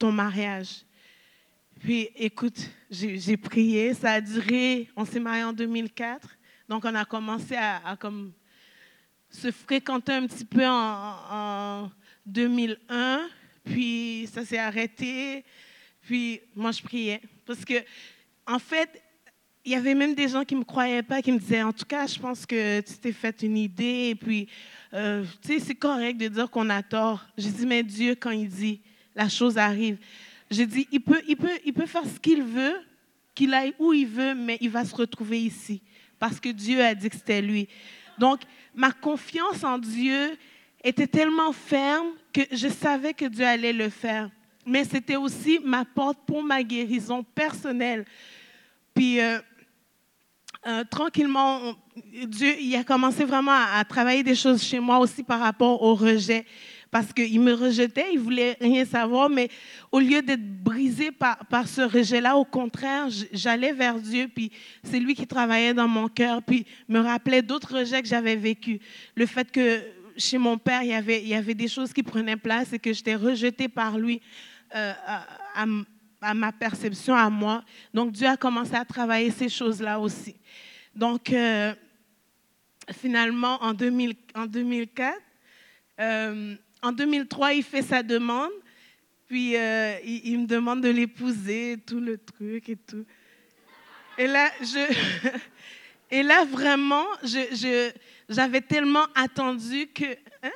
[0.01, 0.85] ton mariage.
[1.79, 2.59] Puis, écoute,
[2.91, 6.29] j'ai prié, ça a duré, on s'est marié en 2004.
[6.69, 8.33] Donc, on a commencé à, à comme
[9.35, 11.91] se fréquenter un petit peu en,
[12.27, 13.29] 2001,
[13.65, 15.45] puis ça s'est arrêté,
[16.01, 17.21] puis moi je priais.
[17.45, 17.75] Parce que,
[18.47, 19.03] en fait,
[19.63, 21.73] il y avait même des gens qui ne me croyaient pas, qui me disaient, en
[21.73, 24.49] tout cas, je pense que tu t'es fait une idée, et puis,
[24.95, 27.27] euh, tu sais, c'est correct de dire qu'on a tort.
[27.37, 28.81] J'ai dit, mais Dieu, quand il dit,
[29.15, 29.99] la chose arrive.
[30.51, 32.77] J'ai dit, il peut, il, peut, il peut faire ce qu'il veut,
[33.35, 35.83] qu'il aille où il veut, mais il va se retrouver ici,
[36.19, 37.69] parce que Dieu a dit que c'était lui.
[38.19, 38.41] Donc,
[38.75, 40.37] ma confiance en Dieu
[40.83, 44.31] était tellement ferme que je savais que Dieu allait le faire.
[44.67, 48.05] Mais c'était aussi ma porte pour ma guérison personnelle.
[48.95, 49.39] Puis, euh,
[50.67, 51.75] euh, tranquillement,
[52.27, 55.95] Dieu il a commencé vraiment à, travailler des choses chez moi aussi par rapport au
[55.95, 56.47] rejet
[56.95, 59.49] parce qu'il me rejetait, il voulait rien savoir, mais
[59.91, 64.53] au lieu d'être brisé par, par ce rejet-là, au contraire, j'allais vers Dieu, puis
[64.85, 68.79] c'est lui qui travaillait dans mon cœur, puis me rappelait d'autres rejets que j'avais vécus.
[69.17, 69.83] Le fait que
[70.17, 72.79] chez mon père, il y avait, il y avait des choses qui prenaient place et
[72.79, 74.23] que j'étais rejetée par lui
[74.77, 74.93] euh,
[76.23, 77.65] à, ma perception, à moi.
[77.93, 80.37] Donc Dieu a commencé à travailler ces choses-là aussi.
[80.95, 81.75] Donc, euh,
[82.93, 85.19] finalement, en, 2000, en 2004,
[86.01, 88.51] euh, en 2003, il fait sa demande,
[89.27, 93.07] puis euh, il, me demande de l'épouser, tout le truc et tout.
[94.19, 94.95] Et là, je,
[96.11, 97.07] et là vraiment,
[98.29, 100.13] j'avais tellement attendu que.
[100.43, 100.51] Hein?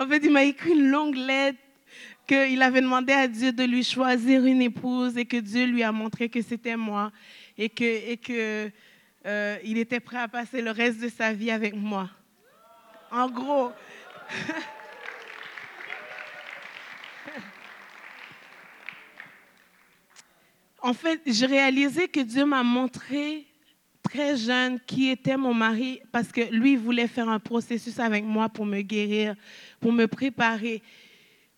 [0.00, 1.58] En fait, il m'a écrit une longue lettre
[2.26, 5.92] qu'il avait demandé à Dieu de lui choisir une épouse et que Dieu lui a
[5.92, 7.12] montré que c'était moi
[7.56, 8.68] et que, et que
[9.26, 12.10] euh, il était prêt à passer le reste de sa vie avec moi
[13.10, 13.72] en gros.
[20.82, 23.46] en fait, j'ai réalisé que Dieu m'a montré
[24.02, 28.48] très jeune qui était mon mari parce que lui voulait faire un processus avec moi
[28.48, 29.34] pour me guérir,
[29.78, 30.82] pour me préparer.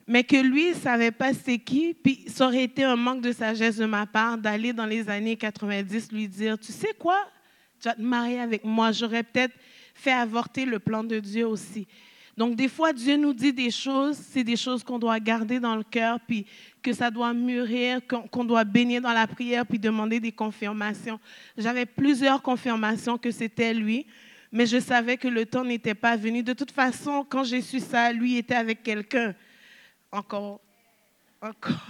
[0.06, 3.32] Mais que lui ne savait pas c'est qui, puis ça aurait été un manque de
[3.32, 7.18] sagesse de ma part d'aller dans les années 90 lui dire, tu sais quoi,
[7.80, 8.90] tu vas te marier avec moi.
[8.90, 9.54] J'aurais peut-être
[9.94, 11.86] fait avorter le plan de Dieu aussi.
[12.36, 15.76] Donc, des fois, Dieu nous dit des choses, c'est des choses qu'on doit garder dans
[15.76, 16.46] le cœur, puis
[16.82, 21.20] que ça doit mûrir, qu'on doit baigner dans la prière, puis demander des confirmations.
[21.58, 24.06] J'avais plusieurs confirmations que c'était lui,
[24.50, 26.42] mais je savais que le temps n'était pas venu.
[26.42, 29.34] De toute façon, quand j'ai su ça, lui était avec quelqu'un.
[30.10, 30.60] Encore,
[31.40, 31.86] encore,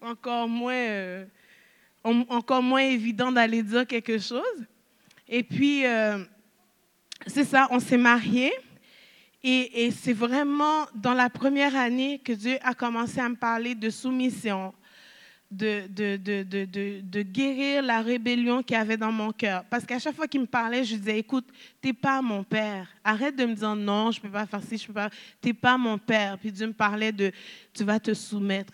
[0.00, 1.24] encore moins, euh,
[2.04, 4.64] encore moins évident d'aller dire quelque chose.
[5.28, 6.24] Et puis, euh,
[7.26, 8.52] c'est ça, on s'est mariés.
[9.42, 13.90] Et, c'est vraiment dans la première année que Dieu a commencé à me parler de
[13.90, 14.74] soumission,
[15.52, 15.86] de,
[17.22, 19.64] guérir la rébellion qu'il y avait dans mon cœur.
[19.70, 21.46] Parce qu'à chaque fois qu'il me parlait, je disais, écoute,
[21.80, 22.88] tu n'es pas mon père.
[23.04, 25.10] Arrête de me dire non, je peux pas faire ci, je peux pas.
[25.40, 26.36] Tu n'es pas mon père.
[26.38, 27.30] Puis Dieu me parlait de,
[27.72, 28.72] tu vas te soumettre.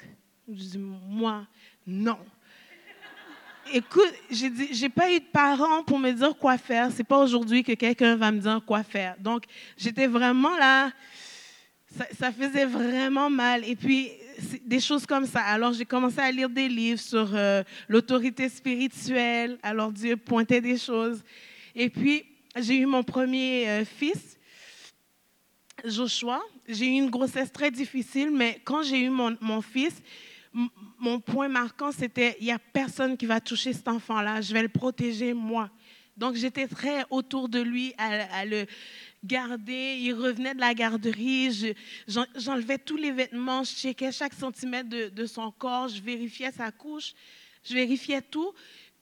[0.48, 1.46] Je dis, moi,
[1.86, 2.18] non
[3.72, 6.90] écoute, j'ai dit, j'ai pas eu de parents pour me dire quoi faire.
[6.92, 9.16] C'est pas aujourd'hui que quelqu'un va me dire quoi faire.
[9.18, 9.44] Donc,
[9.76, 10.90] j'étais vraiment là.
[12.18, 13.68] Ça, faisait vraiment mal.
[13.68, 14.10] Et puis,
[14.64, 15.40] des choses comme ça.
[15.40, 19.58] Alors, j'ai commencé à lire des livres sur euh, l'autorité spirituelle.
[19.62, 21.22] Alors, Dieu pointait des choses.
[21.74, 22.24] Et puis,
[22.56, 24.38] j'ai eu mon premier euh, fils.
[25.84, 30.00] Joshua, j'ai eu une grossesse très difficile, mais quand j'ai eu mon, mon fils,
[30.98, 34.62] mon point marquant, c'était il n'y a personne qui va toucher cet enfant-là, je vais
[34.62, 35.70] le protéger moi.
[36.16, 38.66] Donc j'étais très autour de lui à, le
[39.24, 39.96] garder.
[40.00, 41.72] Il revenait de la garderie, je-
[42.06, 46.52] j'en- j'enlevais tous les vêtements, je checkais chaque centimètre de, de son corps, je vérifiais
[46.52, 47.14] sa couche,
[47.64, 48.52] je vérifiais tout.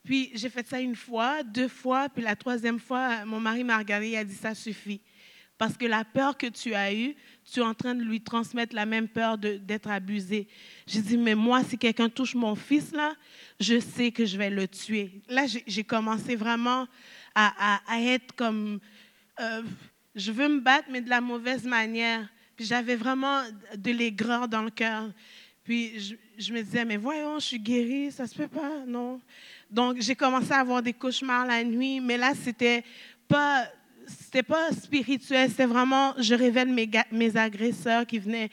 [0.04, 3.76] Puis j'ai fait ça une fois, deux fois, puis la troisième fois, mon mari m'a
[3.76, 5.00] regardé et a dit ça suffit.
[5.60, 8.74] Parce que la peur que tu as eue, tu es en train de lui transmettre
[8.74, 10.48] la même peur d'être abusé.
[10.86, 13.12] J'ai dit, mais moi, si quelqu'un touche mon fils, là,
[13.60, 15.20] je sais que je vais le tuer.
[15.28, 16.88] Là, j'ai commencé vraiment
[17.34, 18.80] à, à- être comme,
[19.38, 19.62] euh,
[20.14, 22.26] je veux me battre, mais de la mauvaise manière.
[22.56, 23.42] Puis j'avais vraiment
[23.76, 25.10] de l'aigreur dans le cœur.
[25.62, 29.20] Puis je, je me disais, mais voyons, je suis guérie, ça se fait pas, non.
[29.70, 32.82] Donc j'ai commencé à avoir des cauchemars la nuit, mais là, c'était
[33.28, 33.68] pas
[34.18, 38.50] c'était pas spirituel, c'était vraiment, je mes, ga- mes agresseurs qui venaient,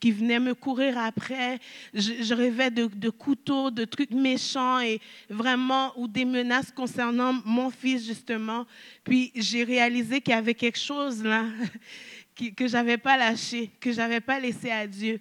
[0.00, 1.58] qui venaient me courir après.
[1.94, 7.70] Je, rêvais de, de couteaux, de trucs méchants et vraiment, ou des menaces concernant mon
[7.70, 8.66] fils, justement.
[9.04, 11.44] Puis j'ai réalisé qu'il y avait quelque chose là
[12.34, 15.20] qui- que j'avais pas lâché, que j'avais pas laissé à Dieu.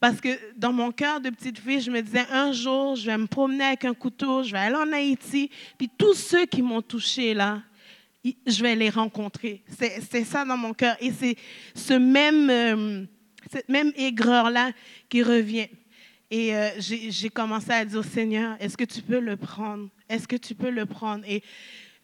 [0.00, 3.18] Parce que dans mon cœur de petite fille, je me disais, un jour, je vais
[3.18, 6.82] me promener avec un couteau, je vais aller en Haïti, puis tous ceux qui m'ont
[6.82, 7.62] touché là,
[8.46, 9.62] je vais les rencontrer.
[10.10, 10.96] C'est ça dans mon cœur.
[11.00, 11.36] Et c'est
[11.74, 13.04] ce même, euh,
[13.50, 14.72] cette même aigreur-là
[15.08, 15.68] qui revient.
[16.30, 19.88] Et euh, j'ai commencé à dire, Seigneur, est-ce que tu peux le prendre?
[20.08, 21.24] Est-ce que tu peux le prendre?
[21.26, 21.42] Et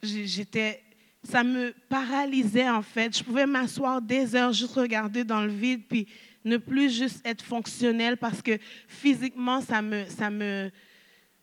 [0.03, 0.83] j'étais,
[1.23, 3.17] ça me paralysait en fait.
[3.17, 6.07] Je pouvais m'asseoir des heures, juste regarder dans le vide, puis
[6.45, 10.71] ne plus juste être fonctionnel parce que physiquement, ça me, ça me,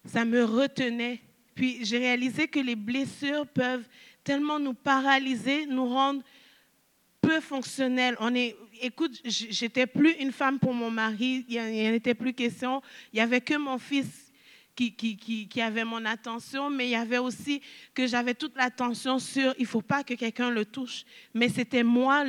[0.06, 1.22] ça me retenait.
[1.56, 3.88] Puis j'ai réalisé que les blessures peuvent
[4.24, 6.22] tellement nous paralyser, nous rendre
[7.22, 8.16] peu fonctionnels.
[8.20, 12.34] On est, écoute, j'étais plus une femme pour mon mari, il n'y en était plus
[12.34, 12.82] question.
[13.14, 14.32] Il n'y avait que mon fils
[14.76, 17.62] qui, avait mon attention, mais il y avait aussi
[17.94, 21.04] que j'avais toute l'attention sur il ne faut pas que quelqu'un le touche.
[21.34, 22.24] Mais c'était moi,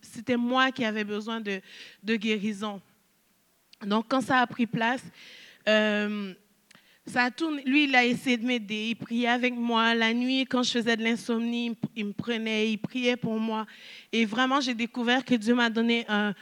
[0.00, 1.60] c'était moi qui avais besoin de,
[2.02, 2.80] de guérison.
[3.84, 5.02] Donc, quand ça a pris place,
[5.68, 6.34] euh,
[7.04, 7.62] ça a tourné.
[7.64, 8.90] Lui, il a essayé de m'aider.
[8.90, 9.92] Il priait avec moi.
[9.94, 13.66] La nuit, quand je faisais de l'insomnie, il me- prenait, il priait pour moi.
[14.12, 16.32] Et vraiment, j'ai découvert que Dieu m'a donné un,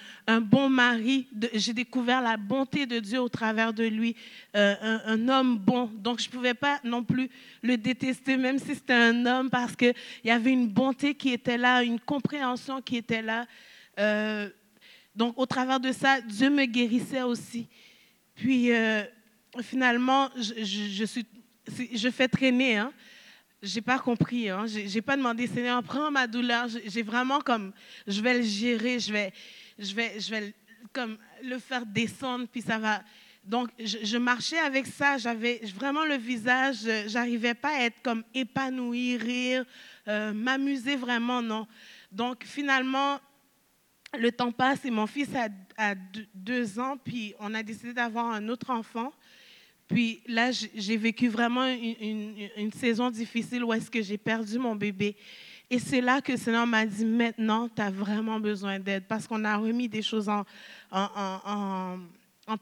[0.41, 1.27] bon mari.
[1.55, 4.15] J'ai découvert la bonté de Dieu au travers de lui.
[4.55, 5.91] Euh, un, un homme bon.
[5.95, 7.31] Donc, je ne pouvais pas non plus
[7.63, 9.95] le détester, même si c'était un homme, parce qu'il
[10.25, 13.47] y avait une bonté qui était là, une compréhension qui était là.
[13.99, 14.51] Euh,
[15.17, 17.67] donc, au travers de ça, Dieu me guérissait aussi.
[18.35, 19.05] Puis, euh,
[19.63, 22.77] finalement, je, fais traîner.
[22.77, 22.93] Hein.
[23.63, 24.49] J'ai pas compris.
[24.49, 24.65] Hein.
[24.67, 26.69] J'ai pas demandé, Seigneur, prends ma douleur.
[26.87, 27.73] J'ai vraiment comme,
[28.07, 29.33] je vais le gérer, je vais,
[29.79, 30.55] je vais, je vais
[30.93, 33.03] comme le faire descendre, puis ça va.
[33.45, 35.19] Donc, je, marchais avec ça.
[35.19, 36.87] J'avais vraiment le visage.
[36.87, 39.65] euh, J'arrivais pas à être comme épanouie, rire,
[40.09, 41.67] euh, m'amuser vraiment, non.
[42.13, 43.19] Donc, finalement,
[44.19, 45.29] le temps passe et mon fils
[45.79, 45.95] a,
[46.35, 49.13] deux ans, puis on a décidé d'avoir un autre enfant.
[49.91, 55.17] Puis là, j'ai vécu vraiment une, saison difficile où est-ce que j'ai perdu mon bébé.
[55.69, 59.27] Et c'est là que le Seigneur m'a dit, maintenant, tu as vraiment besoin d'aide parce
[59.27, 61.99] qu'on a remis des choses en,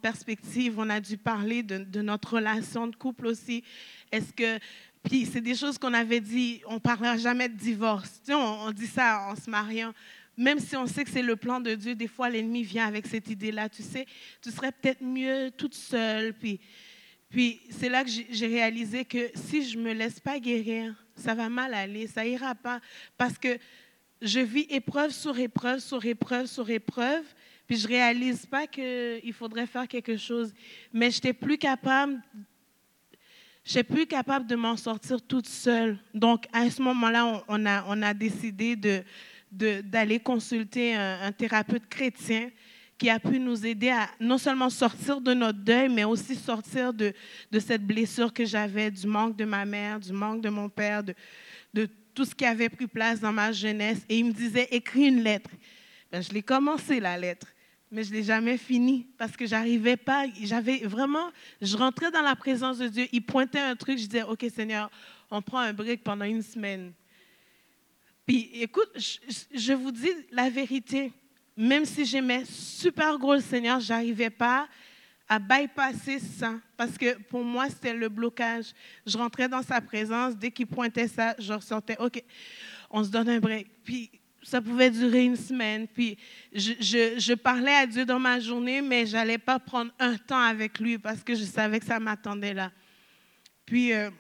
[0.00, 0.78] perspective.
[0.78, 3.62] On a dû parler de, de notre relation de couple aussi.
[4.10, 4.58] Est-ce que...
[5.02, 8.20] Puis c'est des choses qu'on avait dit, on ne parlera jamais de divorce.
[8.24, 9.92] Tu sais, on, on dit ça en se mariant.
[10.36, 13.06] Même si on sait que c'est le plan de Dieu, des fois l'ennemi vient avec
[13.06, 13.68] cette idée-là.
[13.68, 14.06] Tu sais,
[14.42, 16.32] tu serais peut-être mieux toute seule.
[16.32, 16.58] Puis
[17.30, 21.34] puis c'est là que j'ai réalisé que si je ne me laisse pas guérir, ça
[21.34, 22.80] va mal aller, ça ira pas.
[23.18, 23.58] Parce que
[24.22, 27.24] je vis épreuve sur épreuve, sur épreuve, sur épreuve,
[27.66, 30.54] puis je réalise pas qu'il faudrait faire quelque chose.
[30.92, 32.18] Mais je n'étais plus capable,
[33.62, 35.98] j'étais plus capable de m'en sortir toute seule.
[36.14, 38.74] Donc à ce moment-là, on, a, décidé
[39.52, 42.50] d'aller consulter un thérapeute chrétien
[42.98, 46.92] qui a pu nous aider à non seulement sortir de notre deuil, mais aussi sortir
[46.92, 47.14] de,
[47.50, 51.04] de cette blessure que j'avais, du manque de ma mère, du manque de mon père,
[51.04, 51.14] de,
[51.72, 54.00] de tout ce qui avait pris place dans ma jeunesse.
[54.08, 55.50] Et il me disait, écris une lettre.
[56.10, 57.46] Ben, je l'ai commencé, la lettre,
[57.92, 60.24] mais je ne l'ai jamais finie parce que j'arrivais pas.
[60.42, 61.30] J'avais vraiment,
[61.62, 64.90] je rentrais dans la présence de Dieu, il pointait un truc, je disais, OK Seigneur,
[65.30, 66.92] on prend un break pendant une semaine.
[68.26, 68.90] Puis écoute,
[69.54, 71.12] je vous dis la vérité,
[71.58, 74.68] même si j'aimais super gros le Seigneur, je n'arrivais pas
[75.28, 76.54] à bypasser ça.
[76.76, 78.66] Parce que pour moi, c'était le blocage.
[79.04, 82.22] Je rentrais dans sa présence, dès qu'il pointait ça, je ressortais, OK,
[82.90, 83.66] on se donne un break.
[83.82, 84.08] Puis
[84.40, 85.88] ça pouvait durer une semaine.
[85.88, 86.16] Puis
[86.52, 90.78] je parlais à Dieu dans ma journée, mais je n'allais pas prendre un temps avec
[90.78, 92.70] lui parce que je savais que ça m'attendait là.
[93.66, 94.10] Puis euh,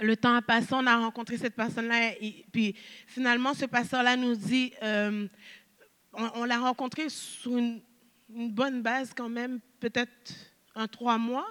[0.00, 2.12] le temps a passé, on a rencontré cette personne-là.
[2.50, 2.74] Puis
[3.06, 5.28] finalement, ce pasteur-là nous dit, euh,
[6.12, 7.80] on, l'a rencontré sur une,
[8.28, 10.32] bonne base quand même, peut-être
[10.74, 11.46] un trois mois.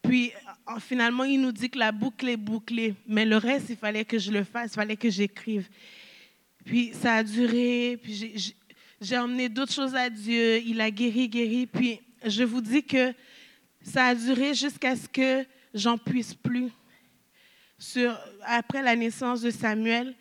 [0.00, 0.32] Puis
[0.68, 4.04] euh, finalement, il nous dit que la boucle est bouclée, mais le reste, il fallait
[4.04, 5.68] que je le fasse, il fallait que j'écrive.
[6.64, 8.54] Puis ça a duré, puis
[9.00, 11.66] j'ai- emmené d'autres choses à Dieu, il a guéri, guéri.
[11.66, 13.12] Puis je vous dis que
[13.82, 16.70] ça a duré jusqu'à ce que j'en puisse plus.
[18.44, 20.14] Après la naissance de Samuel,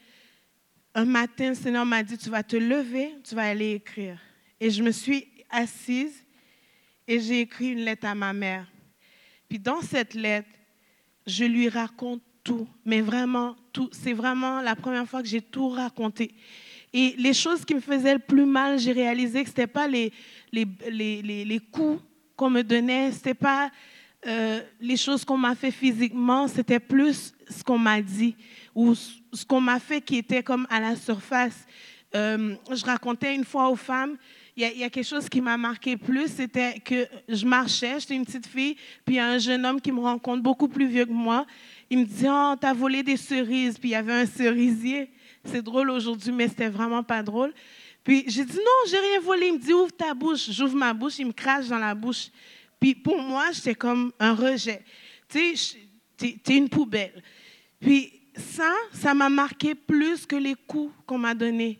[0.93, 4.19] un matin, le Seigneur m'a dit, tu vas te lever, tu vas aller écrire.
[4.59, 6.25] Et je me suis assise
[7.07, 8.67] et j'ai écrit une lettre à ma mère.
[9.49, 10.49] Puis dans cette lettre,
[11.25, 13.89] je lui raconte tout, mais vraiment tout.
[13.91, 16.33] C'est vraiment la première fois que j'ai tout raconté.
[16.93, 19.87] Et les choses qui me faisaient le plus mal, j'ai réalisé que ce n'était pas
[19.87, 20.11] les,
[20.51, 22.01] les, les, les, coups
[22.35, 23.71] qu'on me donnait, ce n'était pas
[24.27, 28.35] euh, les choses qu'on m'a fait physiquement, c'était plus ce qu'on m'a dit
[28.75, 31.65] ou ce qu'on m'a fait qui était comme à la surface.
[32.15, 34.17] Euh, je racontais une fois aux femmes,
[34.57, 38.25] il y, a, quelque chose qui m'a marqué plus, c'était que je marchais, j'étais une
[38.25, 41.05] petite fille, puis il y a un jeune homme qui me rencontre beaucoup plus vieux
[41.05, 41.45] que moi.
[41.89, 45.09] Il me dit, oh, t'as volé des cerises, puis il y avait un cerisier.
[45.45, 47.53] C'est drôle aujourd'hui, mais c'était vraiment pas drôle.
[48.03, 49.47] Puis j'ai dit, non, j'ai rien volé.
[49.47, 50.51] Il me dit, ouvre ta bouche.
[50.51, 52.27] J'ouvre ma bouche, il me crache dans la bouche.
[52.79, 54.83] Puis pour moi, j'étais comme un rejet.
[55.29, 55.77] Tu sais,
[56.17, 57.23] t'es es une poubelle.
[57.79, 61.79] Puis ça, ça m'a marqué plus que les coups qu'on m'a donnés.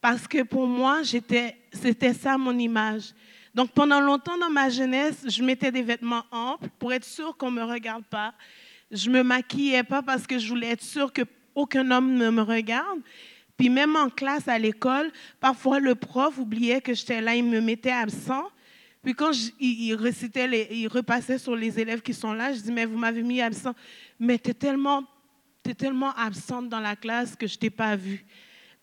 [0.00, 3.14] Parce que pour moi, c'était ça mon image.
[3.54, 7.50] Donc pendant longtemps dans ma jeunesse, je mettais des vêtements amples pour être sûre qu'on
[7.50, 8.34] ne me regarde pas.
[8.90, 13.00] Je me maquillais pas parce que je voulais être sûre qu'aucun homme ne me regarde.
[13.56, 17.60] Puis même en classe à l'école, parfois le prof oubliait que j'étais là, il me
[17.60, 18.44] mettait absent.
[19.02, 22.84] Puis quand il, les, il repassait sur les élèves qui sont là, je dis, mais
[22.84, 23.74] vous m'avez mis absent.
[24.20, 25.04] Mais tu es tellement,
[25.70, 28.24] es tellement absente dans la classe que je t'ai pas vue.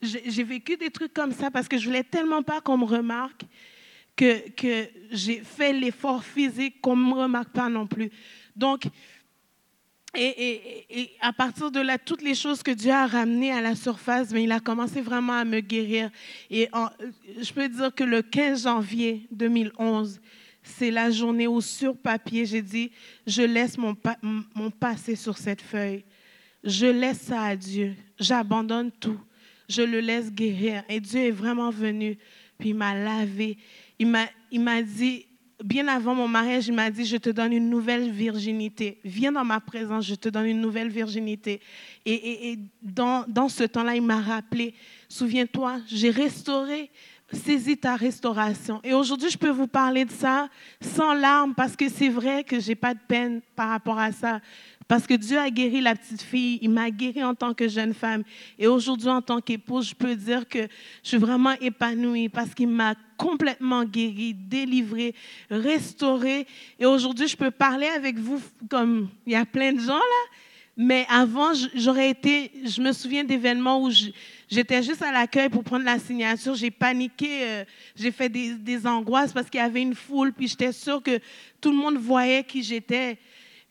[0.02, 3.44] J'ai vécu des trucs comme ça parce que je voulais tellement pas qu'on me remarque
[4.16, 8.12] que, que j'ai fait l'effort physique qu'on me remarque pas non plus.
[8.56, 8.84] Donc,
[10.18, 13.76] et, et, à partir de là, toutes les choses que Dieu a ramenées à la
[13.76, 16.10] surface, mais il a commencé vraiment à me guérir.
[16.50, 16.70] Et
[17.42, 20.22] je peux dire que le 15 janvier 2011,
[20.64, 22.92] c'est la journée où sur papier, j'ai dit,
[23.28, 23.96] je laisse mon,
[24.56, 26.06] mon passé sur cette feuille.
[26.66, 27.96] Je laisse ça à Dieu.
[28.20, 29.20] J'abandonne tout.
[29.70, 30.84] Je le laisse guérir.
[30.90, 32.18] Et Dieu est vraiment venu,
[32.58, 33.58] puis il m'a lavé.
[34.00, 35.26] Il m'a dit,
[35.64, 39.00] bien avant mon mariage, il m'a dit, je te donne une nouvelle virginité.
[39.04, 41.62] Viens dans ma présence, je te donne une nouvelle virginité.
[42.06, 44.74] Et, et, et dans, dans ce temps-là, il m'a rappelé,
[45.08, 46.92] souviens-toi, j'ai restauré,
[47.32, 48.82] saisis ta restauration.
[48.84, 50.50] Et aujourd'hui, je peux vous parler de ça
[50.82, 54.42] sans larmes parce que c'est vrai que j'ai pas de peine par rapport à ça.
[54.88, 57.94] Parce que Dieu a guéri la petite fille, il m'a guéri en tant que jeune
[57.94, 58.24] femme.
[58.60, 60.60] Et aujourd'hui, en tant qu'épouse, je peux dire que
[61.04, 65.16] je suis vraiment épanouie parce qu'il m'a complètement guéri, délivré,
[65.50, 66.46] restauré.
[66.80, 70.36] Et aujourd'hui, je peux parler avec vous comme il y a plein de gens là.
[70.78, 73.90] Mais avant, j'aurais été, je me souviens d'événements où
[74.50, 76.54] j'étais juste à l'accueil pour prendre la signature.
[76.54, 77.64] J'ai paniqué, euh,
[77.96, 81.20] j'ai fait des angoisses parce qu'il y avait une foule, puis j'étais sûre que
[81.62, 83.18] tout le monde voyait qui j'étais.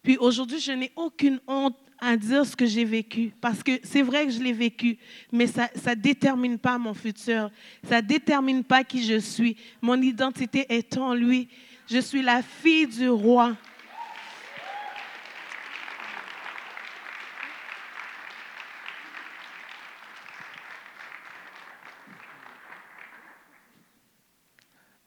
[0.04, 4.02] Puis aujourd'hui, je n'ai aucune honte à dire ce que j'ai vécu, parce que c'est
[4.02, 4.98] vrai que je l'ai vécu,
[5.32, 7.50] mais ça ne détermine pas mon futur,
[7.88, 9.56] ça ne détermine pas qui je suis.
[9.80, 11.48] Mon identité est en lui.
[11.88, 13.56] Je suis la fille du roi.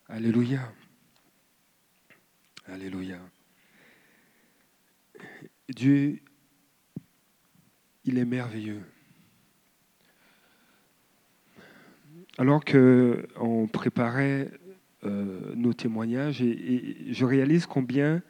[0.09, 0.73] Alléluia.
[2.65, 3.19] Alléluia.
[5.69, 6.19] Dieu,
[8.05, 8.81] il est merveilleux.
[12.37, 14.49] Alors qu'on préparait
[15.03, 18.21] euh, nos témoignages, je réalise combien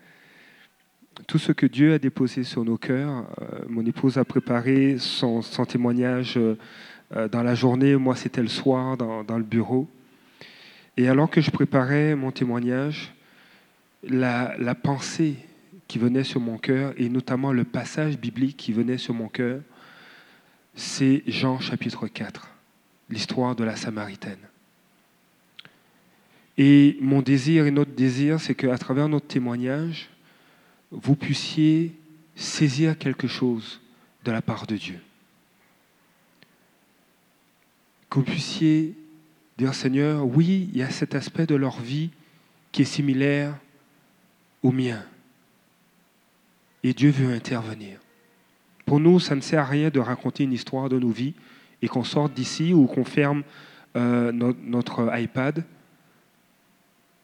[1.28, 5.42] tout ce que Dieu a déposé sur nos cœurs, euh, mon épouse a préparé son,
[5.68, 9.88] témoignage euh, dans la journée, moi c'était le soir dans, le bureau.
[10.96, 13.14] Et alors que je préparais mon témoignage,
[14.04, 15.47] la pensée
[15.88, 19.62] qui venait sur mon cœur, et notamment le passage biblique qui venait sur mon cœur,
[20.76, 22.50] c'est Jean chapitre 4,
[23.10, 24.38] l'histoire de la Samaritaine.
[26.58, 30.10] Et mon désir et notre désir, c'est qu'à travers notre témoignage,
[30.92, 31.96] vous puissiez
[32.36, 33.82] saisir quelque chose
[34.24, 35.00] de la part de Dieu.
[38.10, 38.96] que vous puissiez
[39.58, 42.10] dire Seigneur, oui, il y a cet aspect de leur vie
[42.72, 43.58] qui est similaire
[44.64, 45.04] au mien.
[46.84, 48.00] Et Dieu veut intervenir.
[48.86, 51.34] Pour nous, ça ne sert à rien de raconter une histoire de nos vies
[51.82, 53.44] et qu'on sorte d'ici ou qu'on ferme
[53.96, 55.64] euh, notre, notre iPad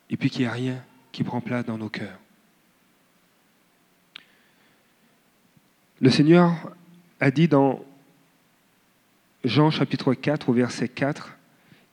[0.10, 2.20] et puis qu'il n'y a rien qui prend place dans nos cœurs.
[6.02, 6.54] Le Seigneur
[7.20, 7.84] a dit dans
[9.44, 11.38] Jean chapitre 4 au verset 4,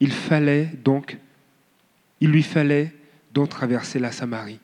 [0.00, 1.18] il fallait donc,
[2.20, 2.92] il lui fallait
[3.32, 4.61] donc traverser la Samarie.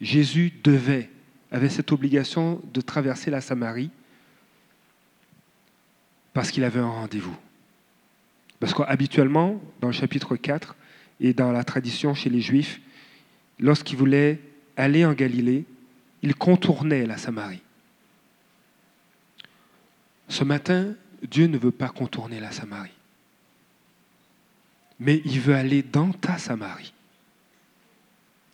[0.00, 1.10] Jésus devait,
[1.54, 3.90] avait cette obligation de traverser la Samarie
[6.32, 7.36] parce qu'il avait un rendez-vous.
[8.58, 10.74] Parce qu'habituellement, dans le chapitre 4
[11.20, 12.80] et dans la tradition chez les Juifs,
[13.60, 14.40] lorsqu'il voulait
[14.76, 15.64] aller en Galilée,
[16.22, 17.62] il contournait la Samarie.
[20.28, 22.90] Ce matin, Dieu ne veut pas contourner la Samarie,
[24.98, 26.92] mais il veut aller dans ta Samarie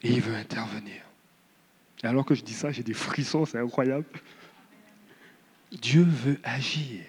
[0.03, 1.10] et il veut intervenir.
[2.03, 4.07] Et alors que je dis ça, j'ai des frissons, c'est incroyable.
[5.73, 7.05] Dieu veut agir.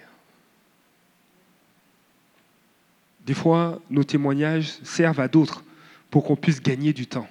[3.26, 5.64] Des fois, nos témoignages servent à d'autres
[6.10, 7.30] pour qu'on puisse gagner du temps.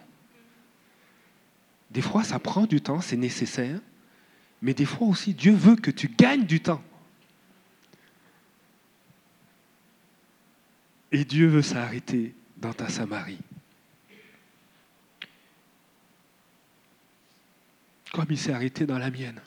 [1.91, 3.81] Des fois, ça prend du temps, c'est nécessaire,
[4.63, 6.83] mais des fois aussi, Dieu veut que tu gagnes du temps.
[11.13, 13.41] Et Dieu veut s'arrêter dans ta Samarie.
[18.13, 19.41] Comme il s'est arrêté dans la mienne.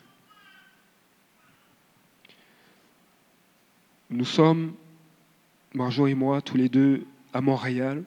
[4.10, 4.74] Nous sommes,
[5.74, 8.04] Marjo et moi, tous les deux à Montréal.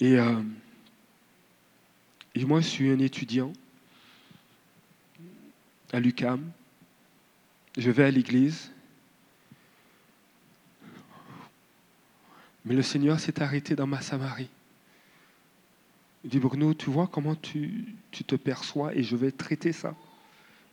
[0.00, 0.42] Et, euh,
[2.34, 3.52] et moi, je suis un étudiant
[5.92, 6.50] à l'UCAM.
[7.78, 8.70] Je vais à l'église.
[12.64, 14.50] Mais le Seigneur s'est arrêté dans ma Samarie.
[16.24, 19.94] Il dit, Bruno, tu vois comment tu, tu te perçois et je vais traiter ça.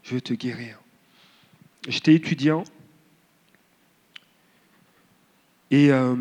[0.03, 0.79] Je vais te guérir.
[1.87, 2.63] J'étais étudiant
[5.69, 6.15] et, euh,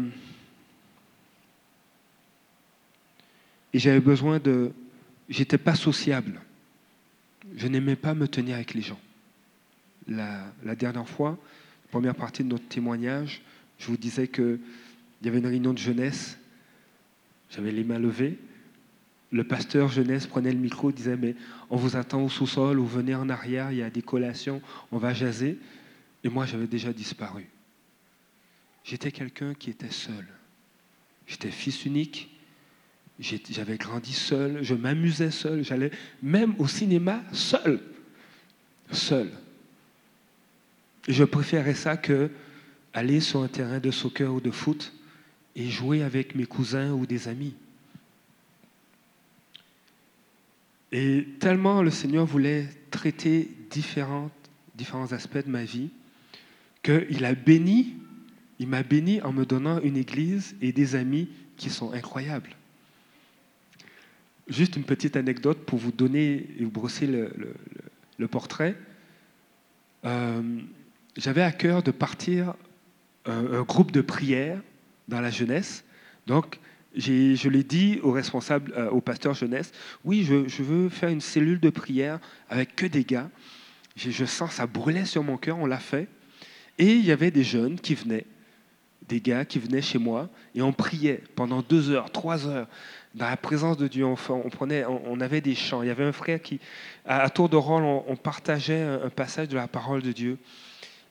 [3.72, 4.72] et j'avais besoin de...
[5.28, 6.40] J'étais pas sociable.
[7.54, 9.00] Je n'aimais pas me tenir avec les gens.
[10.08, 11.38] La, la dernière fois,
[11.90, 13.42] première partie de notre témoignage,
[13.78, 14.58] je vous disais que
[15.20, 16.38] il y avait une réunion de jeunesse,
[17.50, 18.38] j'avais les mains levées.
[19.32, 21.36] Le pasteur jeunesse prenait le micro, disait Mais
[21.70, 24.60] on vous attend au sous-sol ou venez en arrière, il y a des collations,
[24.90, 25.58] on va jaser.
[26.24, 27.46] Et moi, j'avais déjà disparu.
[28.84, 30.26] J'étais quelqu'un qui était seul.
[31.26, 32.28] J'étais fils unique,
[33.20, 37.80] j'avais grandi seul, je m'amusais seul, j'allais même au cinéma seul.
[38.90, 39.30] Seul.
[41.06, 42.30] Je préférais ça que
[42.92, 44.92] aller sur un terrain de soccer ou de foot
[45.54, 47.54] et jouer avec mes cousins ou des amis.
[50.93, 54.30] Et tellement le Seigneur voulait traiter différents,
[54.74, 55.91] différents aspects de ma vie,
[56.82, 57.95] qu'il a béni,
[58.59, 62.57] il m'a béni en me donnant une église et des amis qui sont incroyables.
[64.49, 68.76] Juste une petite anecdote pour vous donner et vous brosser le, portrait.
[70.05, 70.43] Euh,
[71.16, 72.55] J'avais à cœur de partir
[73.26, 74.61] un, un groupe de prière
[75.07, 75.84] dans la jeunesse.
[76.26, 76.59] Donc,
[76.95, 79.72] je l'ai dit au responsable, euh, au pasteur jeunesse,
[80.05, 82.18] oui, je, veux faire une cellule de prière
[82.49, 83.30] avec que des gars.
[83.97, 86.09] Je, sens ça brûlait sur mon cœur, on l'a fait.
[86.78, 88.26] Et il y avait des jeunes qui venaient,
[89.09, 92.66] des gars qui venaient chez moi, et on priait pendant deux heures, trois heures,
[93.14, 94.05] dans la présence de Dieu.
[94.07, 95.82] On, on prenait, on, avait des chants.
[95.82, 96.61] Il y avait un frère qui,
[97.05, 100.38] à, tour de rôle, on, partageait un passage de la parole de Dieu.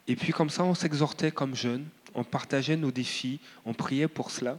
[0.07, 4.31] Et puis comme ça, on s'exhortait comme jeunes on partageait nos défis, on priait pour
[4.31, 4.57] cela.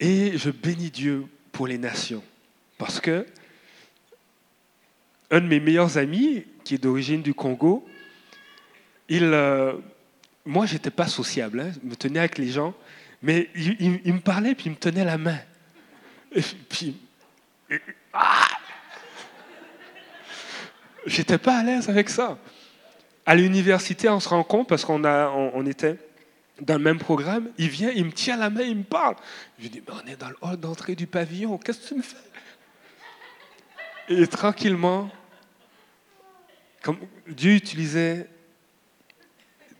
[0.00, 2.22] Et je bénis Dieu pour les nations.
[2.76, 3.26] Parce que
[5.30, 7.86] un de mes meilleurs amis, qui est d'origine du Congo,
[9.08, 9.74] il, euh,
[10.46, 12.74] moi, je n'étais pas sociable, hein, je me tenais avec les gens,
[13.22, 15.38] mais il, me parlait puis il me tenait la main.
[16.32, 16.96] Et puis,
[18.12, 18.46] ah
[21.06, 22.38] J'étais pas à l'aise avec ça.
[23.24, 25.96] À l'université, on se rend compte, parce qu'on on, on était
[26.60, 29.16] dans le même programme, il vient, il me tient la main, il me parle.
[29.58, 31.94] Je lui dis, mais on est dans le hall d'entrée du pavillon, qu'est-ce que tu
[31.94, 32.16] me fais?
[34.08, 35.10] Et tranquillement,
[36.82, 38.28] comme Dieu utilisait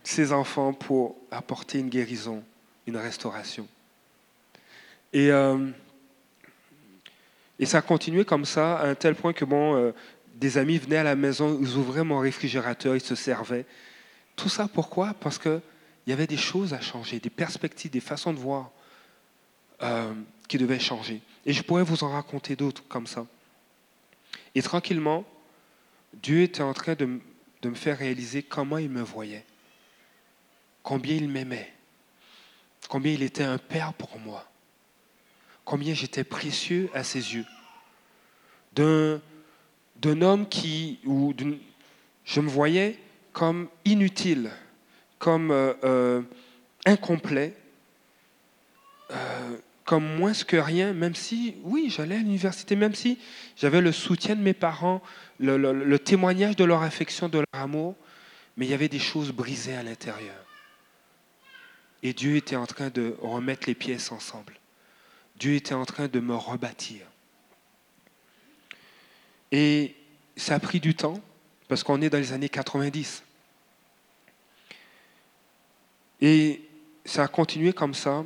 [0.05, 2.43] ses enfants pour apporter une guérison,
[2.87, 3.67] une restauration.
[5.13, 5.71] Et, euh,
[7.59, 9.93] et ça a continué comme ça, à un tel point que bon, euh,
[10.35, 13.67] des amis venaient à la maison, ils ouvraient mon réfrigérateur, ils se servaient.
[14.37, 15.15] Tout ça pourquoi?
[15.21, 15.61] Parce que
[16.09, 18.71] il y avait des choses à changer, des perspectives, des façons de voir
[19.83, 20.15] euh,
[20.49, 21.21] qui devaient changer.
[21.45, 23.27] Et je pourrais vous en raconter d'autres comme ça.
[24.55, 25.27] Et tranquillement,
[26.15, 27.21] Dieu était en train de,
[27.63, 29.45] me faire réaliser comment il me voyait,
[30.83, 31.75] combien il m'aimait,
[32.89, 34.51] combien il était un père pour moi,
[35.67, 37.45] combien j'étais précieux à ses yeux.
[38.73, 39.21] D'un,
[40.23, 41.35] homme qui, ou
[42.25, 42.99] je me voyais
[43.35, 44.51] comme inutile,
[45.19, 46.23] comme euh, euh,
[46.87, 47.55] incomplet,
[49.11, 53.19] euh, comme moins que rien, même si, oui, j'allais à l'université, même si
[53.57, 55.03] j'avais le soutien de mes parents,
[55.41, 57.97] le, témoignage de leur affection, de leur amour,
[58.57, 60.35] mais il y avait des choses brisées à l'intérieur.
[62.03, 64.55] Et Dieu était en train de remettre les pièces ensemble.
[65.37, 67.07] Dieu était en train de me rebâtir.
[69.51, 69.95] Et
[70.37, 71.21] ça a pris du temps,
[71.69, 73.23] parce qu'on est dans les années 90.
[76.21, 76.63] Et
[77.05, 78.25] ça a continué comme ça.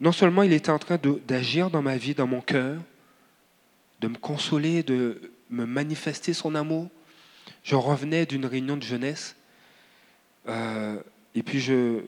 [0.00, 2.80] Non seulement il était en train d'agir dans ma vie, dans mon cœur,
[4.00, 6.88] de me consoler, de me manifester son amour.
[7.62, 9.36] Je revenais d'une réunion de jeunesse,
[10.48, 10.98] euh,
[11.34, 12.02] et puis je,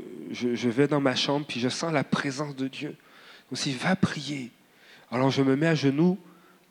[0.69, 2.97] vais dans ma chambre, puis je sens la présence de Dieu.
[3.51, 4.51] Aussi, va prier.
[5.11, 6.19] Alors je me mets à genoux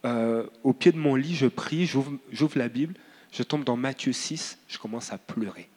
[0.04, 2.96] euh, au pied de mon lit, je prie, j'ouvre la Bible,
[3.32, 5.70] je tombe dans Matthieu 6, je commence à pleurer.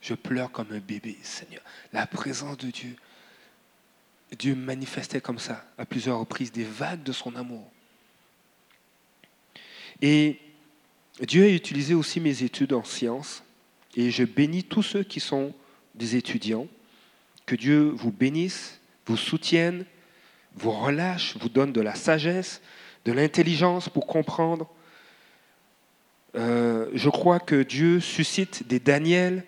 [0.00, 1.62] Je pleure comme un bébé, Seigneur.
[1.92, 2.96] La présence de Dieu.
[4.38, 7.68] Dieu manifestait comme ça, à plusieurs reprises, des vagues de son amour.
[10.00, 10.38] Et
[11.20, 13.42] Dieu a utilisé aussi mes études en sciences.
[13.96, 15.52] Et je bénis tous ceux qui sont
[15.94, 16.68] des étudiants.
[17.44, 19.84] Que Dieu vous bénisse, vous soutienne,
[20.54, 22.62] vous relâche, vous donne de la sagesse,
[23.04, 24.70] de l'intelligence pour comprendre.
[26.36, 29.44] Euh, je crois que Dieu suscite des Daniel,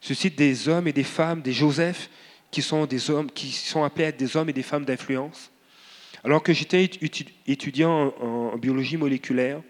[0.00, 2.10] suscite des hommes et des femmes, des Joseph,
[2.50, 5.50] qui sont des hommes, qui sont appelés à être des hommes et des femmes d'influence.
[6.24, 9.62] Alors que j'étais étu- étudiant en, biologie moléculaire,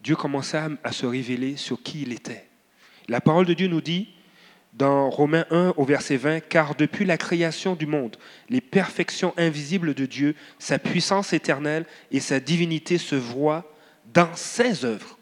[0.00, 2.46] Dieu commençait à, se révéler sur qui il était.
[3.08, 4.08] La parole de Dieu nous dit
[4.72, 8.16] dans Romains 1 au verset 20, car depuis la création du monde,
[8.48, 13.72] les perfections invisibles de Dieu, sa puissance éternelle et sa divinité se voient
[14.14, 15.18] dans ses œuvres.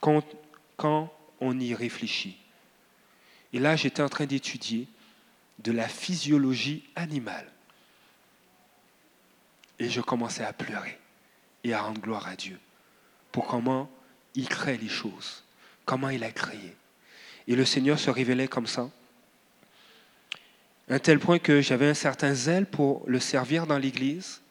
[0.00, 1.13] Quand
[1.44, 2.36] on y réfléchit.
[3.52, 4.88] Et là, j'étais en train d'étudier
[5.60, 7.46] de la physiologie animale.
[9.78, 10.98] Et je commençais à pleurer
[11.62, 12.58] et à rendre gloire à Dieu
[13.32, 13.90] pour comment
[14.34, 15.44] il crée les choses,
[15.84, 16.76] comment il a créé.
[17.46, 18.90] Et le Seigneur se révélait comme ça,
[20.88, 24.42] un tel point que j'avais un certain zèle pour le servir dans l'Église.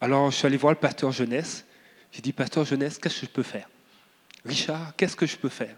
[0.00, 1.64] Alors je suis allé voir le pasteur jeunesse.
[2.12, 3.68] J'ai dit, pasteur jeunesse, qu'est-ce que je peux faire?
[4.44, 5.76] Richard, qu'est-ce que je peux faire?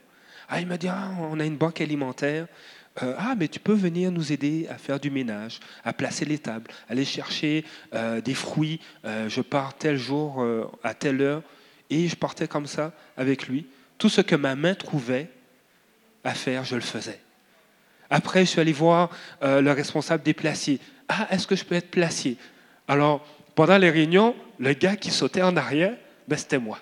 [0.48, 2.46] Ah, Il m'a dit, ah, on a une banque alimentaire.
[3.02, 6.38] Euh, ah, mais tu peux venir nous aider à faire du ménage, à placer les
[6.38, 8.80] tables, aller chercher euh, des fruits.
[9.04, 10.44] Euh, je pars tel jour,
[10.82, 11.42] à telle heure.
[11.90, 13.66] Et je partais comme ça avec lui.
[13.96, 15.30] Tout ce que ma main trouvait
[16.24, 17.20] à faire, je le faisais.
[18.10, 19.10] Après, je suis allé voir
[19.42, 20.80] le responsable des placiers.
[21.08, 22.36] Ah, est-ce que je peux être placier?
[22.86, 25.96] Alors, pendant les réunions, le gars qui sautait en arrière,
[26.26, 26.78] ben, c'était moi.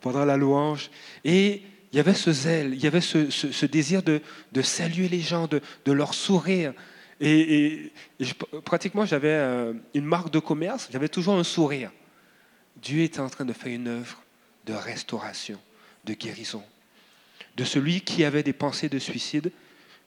[0.00, 0.90] Pendant la louange.
[1.24, 1.62] Et
[1.92, 4.20] il y avait ce zèle, il y avait ce, désir de,
[4.62, 6.72] saluer les gens, de, leur sourire.
[7.20, 7.92] Et,
[8.64, 11.90] pratiquement, j'avais euh, une marque de commerce, j'avais toujours un sourire.
[12.80, 14.22] Dieu était en train de faire une œuvre
[14.66, 15.58] de restauration,
[16.04, 16.62] de guérison.
[17.56, 19.52] De celui qui avait des pensées de suicide,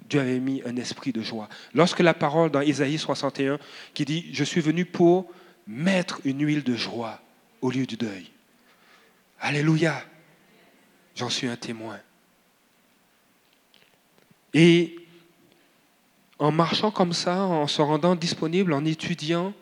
[0.10, 1.48] Dieu avait mis un esprit de joie.
[1.76, 3.60] Lorsque la parole dans Isaïe 61
[3.94, 5.32] qui dit Je suis venu pour
[5.68, 7.22] mettre une huile de joie
[7.62, 8.32] au lieu du deuil.
[9.40, 10.04] Alléluia.
[11.16, 11.99] J'en suis un témoin.
[14.53, 14.95] Et
[16.39, 19.53] en marchant comme ça, en se rendant disponible, en étudiant,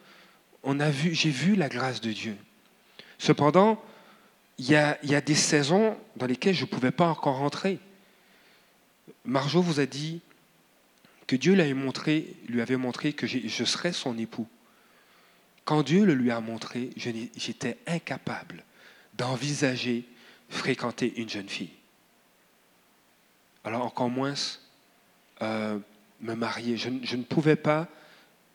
[0.66, 2.38] j'ai vu la grâce de Dieu.
[3.18, 3.84] Cependant,
[4.58, 7.80] il y a, des saisons dans lesquelles je ne pouvais pas encore rentrer.
[9.26, 10.22] Marjo vous a dit
[11.28, 14.48] que Dieu lui avait montré, lui avait montré que je serais son époux.
[15.66, 18.64] Quand Dieu le lui a montré, j'étais incapable
[19.16, 20.06] d'envisager
[20.54, 21.72] fréquenter une jeune fille.
[23.64, 24.34] Alors encore moins
[25.42, 25.80] euh,
[26.22, 26.78] me marier.
[26.78, 27.88] Je, ne- pouvais pas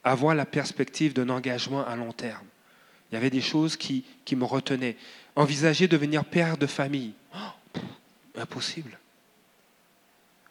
[0.04, 2.46] avoir la perspective d'un engagement à long terme.
[3.10, 4.96] Il y avait des choses qui, me retenaient.
[5.34, 7.78] Envisager devenir père de famille, oh,
[8.36, 8.98] impossible.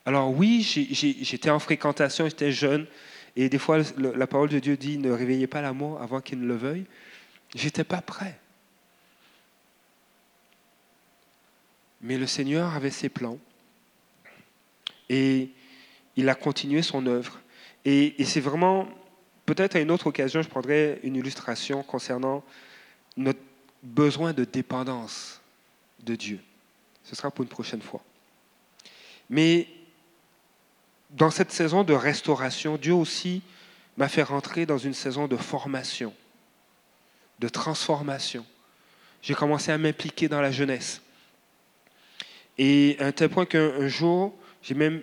[0.05, 2.87] Alors oui, j'étais en fréquentation, j'étais jeune,
[3.35, 6.47] et des fois la parole de Dieu dit ne réveillez pas l'amour avant qu'il ne
[6.47, 6.85] le veuille.
[7.53, 8.39] J'étais pas prêt.
[12.01, 13.39] Mais le Seigneur avait ses plans.
[15.09, 15.49] Et
[16.15, 17.39] il a continué son œuvre.
[17.85, 18.87] Et, et c'est vraiment,
[19.45, 22.43] peut-être à une autre occasion, je prendrai une illustration concernant
[23.15, 23.39] notre
[23.81, 25.41] besoin de dépendance
[26.03, 26.39] de Dieu.
[27.03, 28.03] Ce sera pour une prochaine fois.
[29.29, 29.67] Mais
[31.11, 33.41] dans cette saison de restauration, Dieu aussi
[33.97, 36.13] m'a fait rentrer dans une saison de formation,
[37.39, 38.45] de transformation.
[39.21, 41.01] J'ai commencé à m'impliquer dans la jeunesse.
[42.57, 45.01] Et à un tel point qu'un jour, j'ai même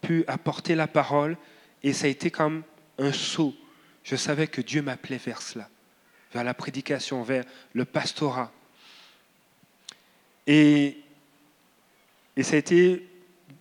[0.00, 1.36] pu apporter la parole
[1.82, 2.62] et ça a été comme
[2.98, 3.54] un saut.
[4.02, 5.68] Je savais que Dieu m'appelait vers cela,
[6.32, 7.44] vers la prédication, vers
[7.74, 8.52] le pastorat.
[10.46, 10.98] Et,
[12.40, 13.08] ça a été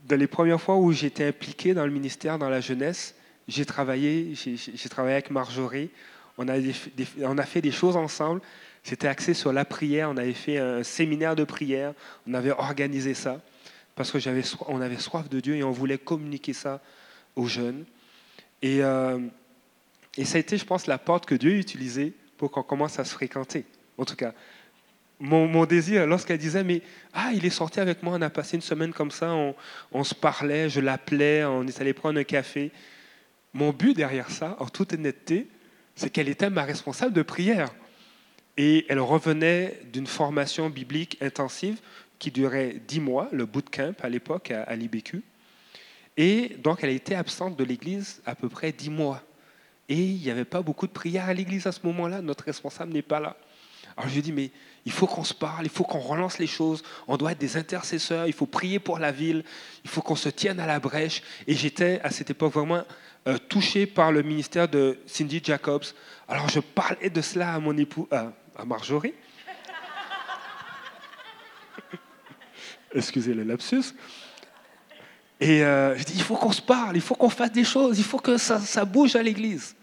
[0.07, 3.15] dans les premières fois où j'étais impliqué dans le ministère, dans la jeunesse,
[3.47, 5.89] j'ai travaillé, j'ai travaillé avec Marjorie.
[6.37, 8.41] On a fait des choses ensemble.
[8.85, 10.11] C'était axé sur la prière.
[10.11, 11.93] On avait fait un séminaire de prière.
[12.27, 13.41] On avait organisé ça
[13.95, 16.79] parce que j'avais, on avait soif de Dieu et on voulait communiquer ça
[17.35, 17.83] aux jeunes.
[18.61, 19.17] Et, euh,
[20.17, 22.99] et ça a été, je pense, la porte que Dieu a utilisée pour qu'on commence
[22.99, 23.65] à se fréquenter.
[23.97, 24.35] En tout cas,
[25.19, 28.61] mon, désir, lorsqu'elle disait, mais ah, il est sorti avec moi, on a passé une
[28.61, 29.33] semaine comme ça,
[29.91, 32.71] on, se parlait, je l'appelais, on est allé prendre un café.
[33.51, 35.47] Mon but derrière ça, en toute honnêteté,
[35.95, 37.73] c'est qu'elle était ma responsable de prière.
[38.57, 41.79] Et elle revenait d'une formation biblique intensive
[42.19, 45.21] qui durait dix mois, le bootcamp à l'époque à, l'IBQ.
[46.17, 49.21] Et donc, elle a été absente de l'église à peu près dix mois.
[49.89, 52.21] Et il n'y avait pas beaucoup de prières à l'église à ce moment-là.
[52.21, 53.35] Notre responsable n'est pas là.
[53.97, 54.51] Alors je lui ai dit, mais
[54.85, 57.55] il faut qu'on se parle, il faut qu'on relance les choses, on doit être des
[57.55, 59.43] intercesseurs, il faut prier pour la ville,
[59.85, 61.21] il faut qu'on se tienne à la brèche.
[61.47, 62.83] Et j'étais à cette époque vraiment
[63.27, 65.85] euh, touché par le ministère de Cindy Jacobs.
[66.27, 68.07] Alors je parlais de cela à mon époux,
[68.55, 69.13] à Marjorie.
[72.93, 73.93] Excusez le lapsus.
[75.39, 77.99] Et euh, je dis, il faut qu'on se parle, il faut qu'on fasse des choses,
[77.99, 79.75] il faut que ça, bouge à l'église.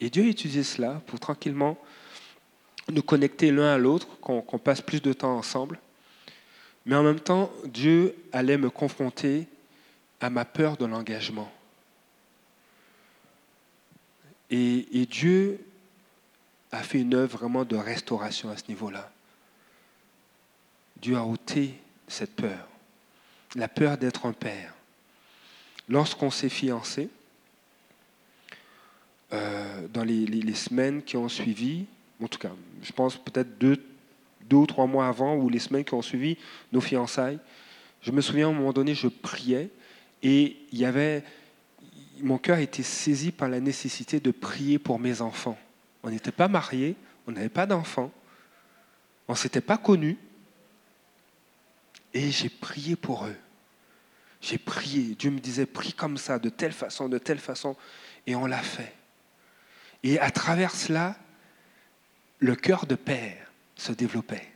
[0.00, 1.78] Et Dieu a utilisé cela pour tranquillement
[2.90, 5.78] nous connecter l'un à l'autre, qu'on passe plus de temps ensemble.
[6.86, 9.46] Mais en même temps, Dieu allait me confronter
[10.20, 11.50] à ma peur de l'engagement.
[14.50, 15.58] Et, Dieu
[16.74, 19.10] a fait une œuvre vraiment de restauration à ce niveau-là.
[21.00, 21.74] Dieu a ôté
[22.08, 22.68] cette peur,
[23.54, 24.74] la peur d'être un père.
[25.88, 27.08] Lorsqu'on s'est fiancé,
[29.32, 31.86] euh, dans les, semaines qui ont suivi,
[32.22, 32.52] en tout cas,
[32.82, 33.80] je pense peut-être deux,
[34.52, 36.36] ou trois mois avant ou les semaines qui ont suivi
[36.72, 37.38] nos fiançailles,
[38.02, 39.70] je me souviens à un moment donné, je priais
[40.22, 41.24] et il avait,
[42.20, 45.58] mon cœur était saisi par la nécessité de prier pour mes enfants.
[46.04, 46.96] On n'était pas mariés,
[47.26, 48.12] on n'avait pas d'enfants,
[49.26, 50.18] on ne s'était pas connus.
[52.12, 53.36] Et j'ai prié pour eux.
[54.42, 55.14] J'ai prié.
[55.14, 57.74] Dieu me disait, prie comme ça, de telle façon, de telle façon.
[58.26, 58.94] Et on l'a fait.
[60.02, 61.16] Et à travers cela,
[62.38, 64.52] le cœur de père se développait.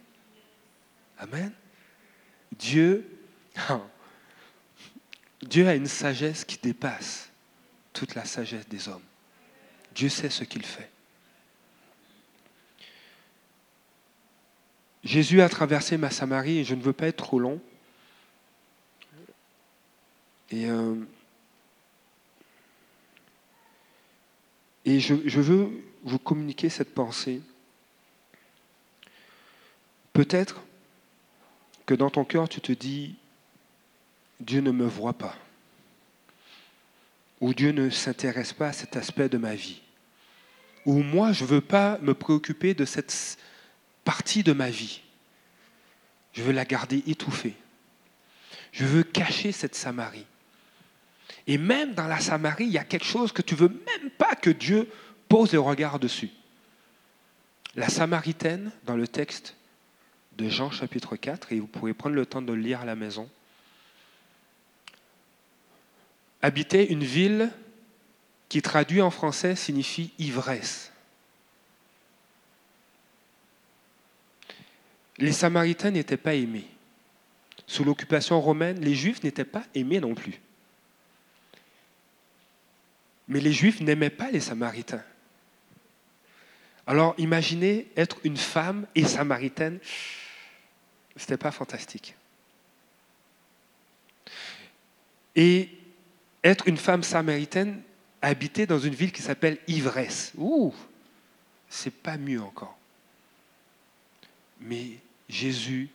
[1.19, 1.51] Amen.
[2.59, 3.25] Dieu,
[5.43, 7.31] Dieu a une sagesse qui dépasse
[7.95, 9.03] toute la sagesse des hommes.
[9.95, 10.91] Dieu sait ce qu'il fait.
[15.09, 17.63] Jésus a traversé ma Samarie et je ne veux pas être trop long.
[20.51, 20.97] Et, euh,
[24.85, 25.71] et je, je veux
[26.03, 27.41] vous communiquer cette pensée.
[30.13, 30.61] Peut-être
[31.87, 33.17] que dans ton cœur, tu te dis,
[34.41, 35.37] Dieu ne me voit pas,
[37.41, 39.81] ou Dieu ne s'intéresse pas à cet aspect de ma vie,
[40.85, 43.39] ou moi, je ne veux pas me préoccuper de cette
[44.09, 45.03] partie de ma vie.
[46.33, 47.55] Je veux la garder étouffée.
[48.73, 50.25] Je veux cacher cette Samarie.
[51.47, 54.35] Et même dans la Samarie, il y a quelque chose que tu veux même pas
[54.35, 54.89] que Dieu
[55.29, 56.31] pose le regard dessus.
[57.77, 59.57] La Samaritaine, dans le texte,
[60.39, 62.97] de Jean chapitre 4, et vous pourrez prendre le temps de le lire à la
[62.97, 63.29] maison,
[66.41, 67.51] habitait une ville
[68.49, 70.93] qui traduit en français signifie ivresse.
[75.19, 76.69] Les Samaritains n'étaient pas aimés.
[77.67, 80.41] Sous l'occupation romaine, les Juifs n'étaient pas aimés non plus.
[83.27, 85.05] Mais les Juifs n'aimaient pas les Samaritains.
[86.87, 89.79] Alors imaginez être une femme et samaritaine
[91.19, 92.15] c'était pas fantastique.
[95.35, 95.69] Et
[96.43, 97.83] être une femme samaritaine
[98.23, 100.75] habiter dans une ville qui s'appelle Ivresse, ouh,
[101.69, 102.77] c'est pas mieux encore.
[104.61, 104.99] Mais
[105.29, 105.89] Jésus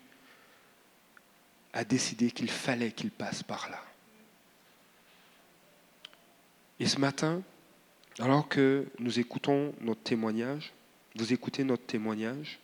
[1.73, 3.83] a décidé qu'il fallait qu'il passe par là.
[6.79, 7.41] Et ce matin,
[8.19, 10.71] alors que nous écoutons notre témoignage,
[11.15, 12.59] vous écoutez notre témoignage,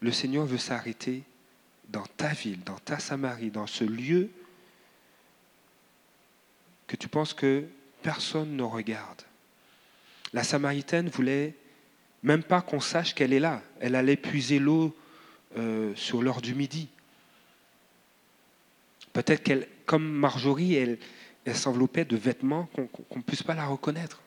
[0.00, 1.22] le Seigneur veut s'arrêter
[1.88, 4.30] dans ta ville, dans ta Samarie, dans ce lieu
[6.86, 7.64] que tu penses que
[8.02, 9.22] personne ne regarde.
[10.32, 11.54] La Samaritaine voulait
[12.22, 13.62] même pas qu'on sache qu'elle est là.
[13.80, 14.96] Elle allait puiser l'eau
[15.56, 16.88] euh, sur l'heure du midi.
[19.12, 20.98] Peut-être qu'elle, comme Marjorie, elle,
[21.44, 24.22] elle s'enveloppait de vêtements qu'on ne puisse pas la reconnaître,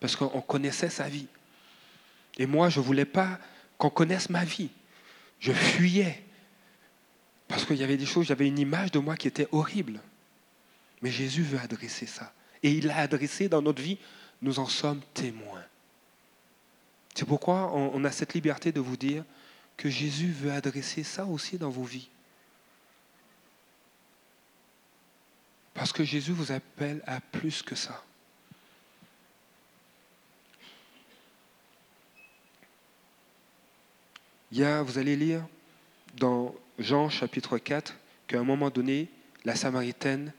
[0.00, 1.26] parce qu'on connaissait sa vie.
[2.38, 3.38] Et moi, je ne voulais pas
[3.78, 4.70] qu'on connaisse ma vie.
[5.38, 6.22] Je fuyais,
[7.48, 10.00] parce qu'il y avait des choses, j'avais une image de moi qui était horrible.
[11.00, 12.32] Mais Jésus veut adresser ça.
[12.62, 13.96] Et il l'a adressé dans notre vie,
[14.42, 15.64] nous en sommes témoins.
[17.14, 19.24] C'est pourquoi on a cette liberté de vous dire
[19.80, 22.10] que Jésus veut adresser ça aussi dans vos vies.
[25.72, 28.04] Parce que Jésus vous appelle à plus que ça.
[34.52, 35.46] Il vous allez lire
[36.12, 37.94] dans Jean chapitre 4
[38.26, 39.08] qu'à un moment donné,
[39.46, 40.34] la Samaritaine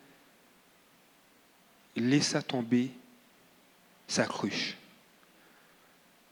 [1.96, 2.92] laissa tomber
[4.08, 4.78] sa cruche,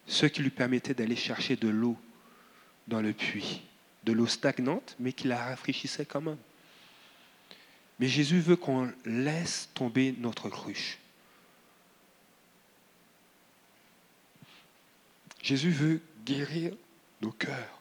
[0.05, 1.97] ce qui lui permettait d'aller chercher de l'eau
[2.89, 3.61] dans le puits,
[4.03, 6.37] de l'eau stagnante, mais qui la rafraîchissait quand même.
[7.99, 10.97] Mais Jésus veut qu'on laisse tomber notre cruche.
[15.41, 16.73] Jésus veut guérir
[17.21, 17.79] nos cœurs,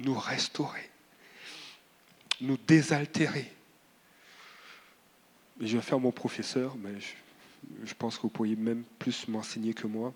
[0.00, 0.88] nous restaurer,
[2.40, 3.52] nous désaltérer.
[5.60, 7.14] je vais faire mon professeur, mais je,
[7.84, 10.12] je pense que vous pourriez même plus m'enseigner que moi.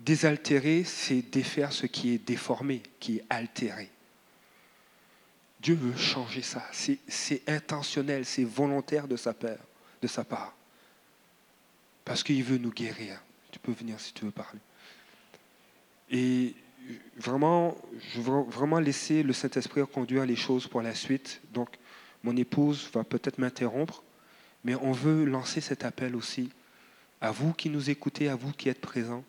[0.00, 3.90] Désaltérer, c'est défaire ce qui est déformé, qui est altéré.
[5.60, 6.66] Dieu veut changer ça.
[6.72, 9.58] C'est intentionnel, c'est volontaire de sa, part,
[10.00, 10.54] de sa part.
[12.04, 13.20] Parce qu'il veut nous guérir.
[13.50, 14.60] Tu peux venir si tu veux parler.
[16.10, 16.54] Et
[17.18, 17.76] vraiment,
[18.14, 21.42] je veux vraiment laisser le Saint-Esprit conduire les choses pour la suite.
[21.52, 21.68] Donc,
[22.22, 24.02] mon épouse va peut-être m'interrompre,
[24.64, 26.50] mais on veut lancer cet appel aussi
[27.20, 29.24] à vous qui nous écoutez, à vous qui êtes présents.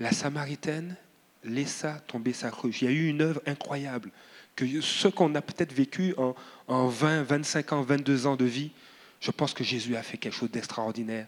[0.00, 0.96] La Samaritaine
[1.44, 2.82] laissa tomber sa cruche.
[2.82, 4.10] Il y a eu une œuvre incroyable
[4.54, 6.34] que ce qu'on a peut-être vécu en,
[6.66, 8.72] en 20, 25 ans, 22 ans de vie,
[9.20, 11.26] je pense que Jésus a fait quelque chose d'extraordinaire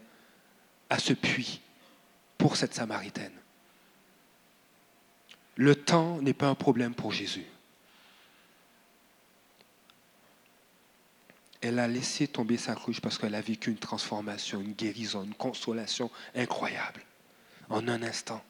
[0.89, 1.61] à ce puits
[2.37, 3.31] pour cette Samaritaine.
[5.55, 7.45] Le temps n'est pas un problème pour Jésus.
[11.61, 15.33] Elle a laissé tomber sa cruche parce qu'elle a vécu une transformation, une guérison, une
[15.33, 17.01] consolation incroyable
[17.69, 18.41] en un instant,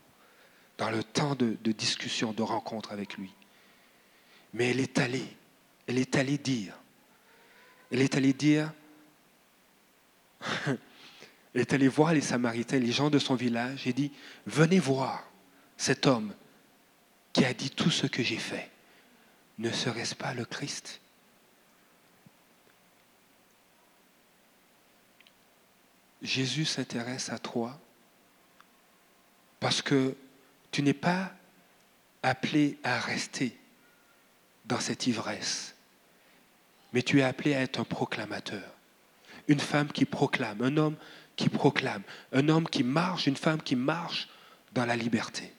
[0.80, 3.34] dans le temps de, discussion, de rencontre avec lui.
[4.54, 5.28] Mais elle est allée,
[5.86, 6.74] elle est allée dire,
[7.92, 8.72] elle est allée dire,
[10.66, 10.80] elle
[11.62, 14.14] est allée voir les Samaritains, les gens de son village, et dit,
[14.48, 15.30] venez voir
[15.76, 16.34] cet homme
[17.34, 18.72] qui a dit tout ce que j'ai fait.
[19.58, 21.02] Ne serait-ce pas le Christ?
[26.22, 27.78] Jésus s'intéresse à toi
[29.60, 30.16] parce que
[30.72, 31.32] tu n'es pas
[32.24, 33.58] appelé à rester
[34.66, 35.76] dans cette ivresse.
[36.94, 38.76] Mais tu es appelé à être un proclamateur.
[39.48, 40.96] Une femme qui proclame, un homme
[41.36, 42.04] qui proclame,
[42.34, 44.28] un homme qui marche, une femme qui marche
[44.74, 45.54] dans la liberté.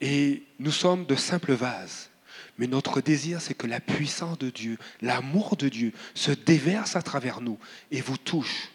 [0.00, 2.10] Et nous sommes de simples vases.
[2.58, 7.02] Mais notre désir, c'est que la puissance de Dieu, l'amour de Dieu se déverse à
[7.02, 7.58] travers nous
[7.90, 8.70] et vous touche.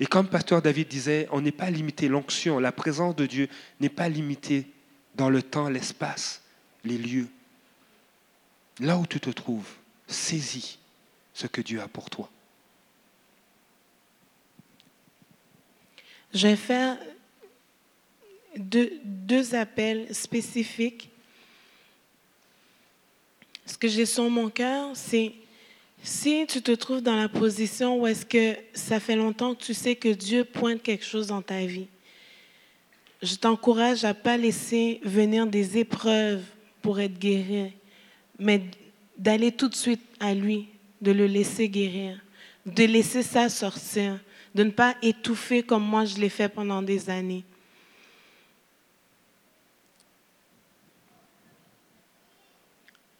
[0.00, 3.48] Et comme Pasteur David disait, on n'est pas limité, l'onction, la présence de Dieu
[3.80, 4.66] n'est pas limitée
[5.14, 6.42] dans le temps, l'espace,
[6.84, 7.28] les lieux.
[8.80, 9.68] Là où tu te trouves,
[10.08, 10.78] saisis
[11.32, 12.28] ce que Dieu a pour toi.
[16.32, 16.98] Je vais faire
[18.56, 21.10] deux, deux appels spécifiques.
[23.66, 25.32] Ce que j'ai sur mon cœur, c'est
[26.04, 29.72] si tu te trouves dans la position où est-ce que ça fait longtemps que tu
[29.72, 31.86] sais que Dieu pointe quelque chose dans ta vie,
[33.22, 36.42] je t'encourage à ne pas laisser venir des épreuves
[36.82, 37.72] pour être guéri,
[38.38, 38.62] mais
[39.16, 40.68] d'aller tout de suite à lui,
[41.00, 42.20] de le laisser guérir,
[42.66, 44.20] de laisser ça sortir,
[44.54, 47.44] de ne pas étouffer comme moi je l'ai fait pendant des années.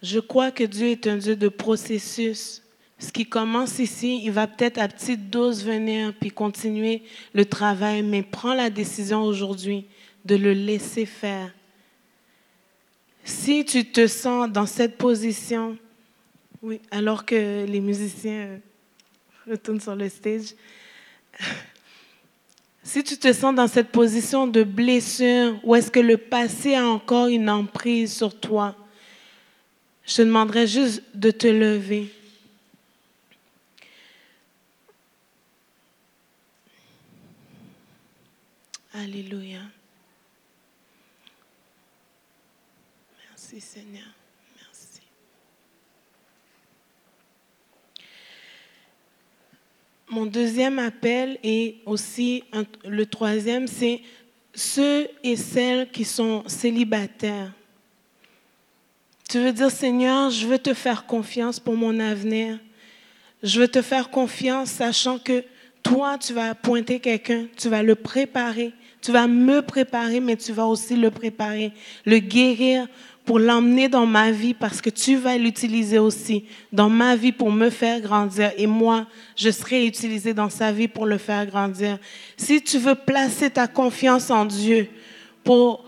[0.02, 2.60] Je crois que Dieu est un Dieu de processus.
[2.98, 8.02] Ce qui commence ici, il va peut-être à petite dose venir puis continuer le travail,
[8.02, 9.86] mais prends la décision aujourd'hui
[10.24, 11.52] de le laisser faire.
[13.24, 15.76] Si tu te sens dans cette position
[16.62, 18.58] Oui, alors que les musiciens euh,
[19.50, 20.54] retournent sur le stage.
[22.86, 26.86] Si tu te sens dans cette position de blessure, ou est-ce que le passé a
[26.86, 28.76] encore une emprise sur toi,
[30.06, 32.12] je te demanderais juste de te lever.
[38.96, 39.58] Alléluia.
[43.28, 44.06] Merci Seigneur.
[44.56, 45.00] Merci.
[50.08, 52.44] Mon deuxième appel et aussi
[52.84, 54.00] le troisième, c'est
[54.54, 57.52] ceux et celles qui sont célibataires.
[59.28, 62.60] Tu veux dire, Seigneur, je veux te faire confiance pour mon avenir.
[63.42, 65.44] Je veux te faire confiance sachant que
[65.82, 68.72] toi, tu vas appointer quelqu'un, tu vas le préparer,
[69.04, 71.72] tu vas me préparer, mais tu vas aussi le préparer,
[72.06, 72.86] le guérir
[73.26, 77.52] pour l'emmener dans ma vie parce que tu vas l'utiliser aussi dans ma vie pour
[77.52, 81.98] me faire grandir et moi, je serai utilisé dans sa vie pour le faire grandir.
[82.38, 84.88] Si tu veux placer ta confiance en Dieu
[85.42, 85.84] pour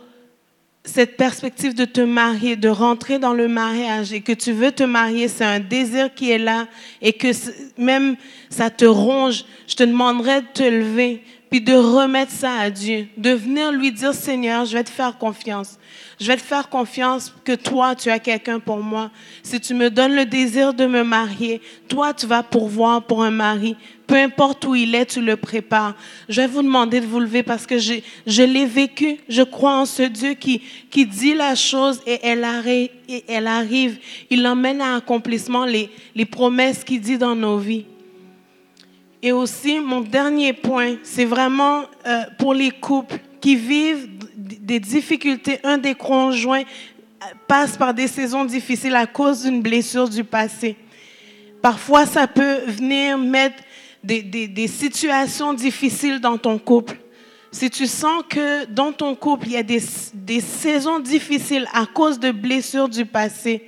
[0.85, 4.85] cette perspective de te marier, de rentrer dans le mariage et que tu veux te
[4.85, 6.69] marier, c'est un désir qui est là
[7.01, 7.29] et que
[7.77, 8.17] même
[8.51, 13.07] ça te ronge, je te demanderais de te lever puis de remettre ça à Dieu,
[13.17, 15.79] de venir lui dire Seigneur, je vais te faire confiance.
[16.19, 19.11] Je vais te faire confiance que toi, tu as quelqu'un pour moi.
[19.43, 23.31] Si tu me donnes le désir de me marier, toi, tu vas pourvoir pour un
[23.31, 23.77] mari.
[24.07, 25.95] Peu importe où il est, tu le prépares.
[26.29, 29.19] Je vais vous demander de vous lever parce que j'ai- je l'ai vécu.
[29.29, 33.47] Je crois en ce Dieu qui, qui dit la chose et elle, arri- et elle
[33.47, 33.99] arrive.
[34.31, 37.85] Il emmène à accomplissement les, les promesses qu'il dit dans nos vies.
[39.23, 45.59] Et aussi, mon dernier point, c'est vraiment euh, pour les couples qui vivent des difficultés.
[45.65, 50.77] Un des conjoints euh, passe par des saisons difficiles à cause d'une blessure du passé.
[51.63, 53.63] Parfois, ça peut venir mettre
[54.05, 56.97] des, situations difficiles dans ton couple.
[57.51, 62.21] Si tu sens que dans ton couple, il y a des saisons difficiles à cause
[62.21, 63.65] de blessures du passé,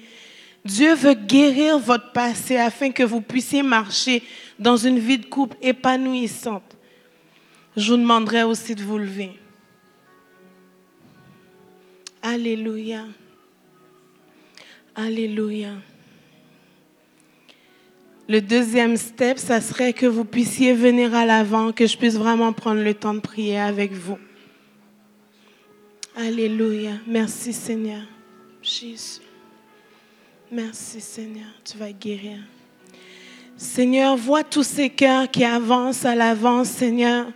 [0.65, 4.23] Dieu veut guérir votre passé afin que vous puissiez marcher
[4.59, 6.77] dans une vie de couple épanouissante.
[7.77, 9.33] Je vous demanderai aussi de vous lever.
[12.23, 13.05] Alléluia.
[14.95, 15.75] Alléluia.
[18.29, 22.53] Le deuxième step, ça serait que vous puissiez venir à l'avant, que je puisse vraiment
[22.53, 24.19] prendre le temps de prier avec vous.
[26.15, 26.95] Alléluia.
[27.07, 28.03] Merci Seigneur.
[28.61, 29.21] Jésus.
[30.51, 32.41] Merci Seigneur, tu vas guérir.
[33.61, 37.27] Seigneur, vois tous ces cœurs qui avancent à l'avant, Seigneur.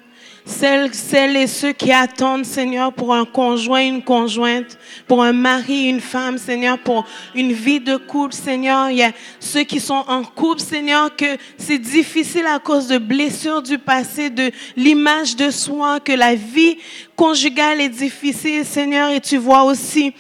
[0.45, 5.89] Celles, celles et ceux qui attendent, Seigneur, pour un conjoint, une conjointe, pour un mari,
[5.89, 7.05] une femme, Seigneur, pour
[7.35, 8.91] une vie de couple, Seigneur.
[8.91, 9.11] Il y a
[9.41, 14.31] ceux qui sont en couple, Seigneur, que c'est difficile à cause de blessures du passé,
[14.31, 16.79] de l'image de soi, que la vie
[17.17, 20.15] conjugale est difficile, Seigneur, et tu vois aussi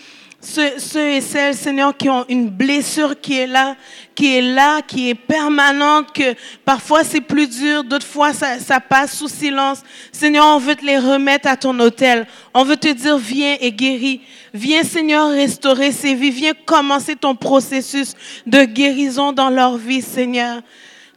[0.44, 3.76] ceux, ceux et celles, Seigneur, qui ont une blessure qui est là,
[4.14, 6.34] qui est là, qui est permanente, que
[6.64, 9.82] parfois c'est plus dur, d'autres fois ça, ça passe sous silence.
[10.10, 12.26] Seigneur, on veut te les remettre à ton hôtel.
[12.52, 14.20] On veut te dire, viens et guéris.
[14.52, 16.30] Viens, Seigneur, restaurer ces vies.
[16.30, 18.14] Viens commencer ton processus
[18.44, 20.60] de guérison dans leur vie, Seigneur.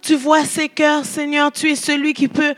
[0.02, 1.52] Tu vois ces cœurs, Seigneur.
[1.52, 2.54] Tu es celui qui peut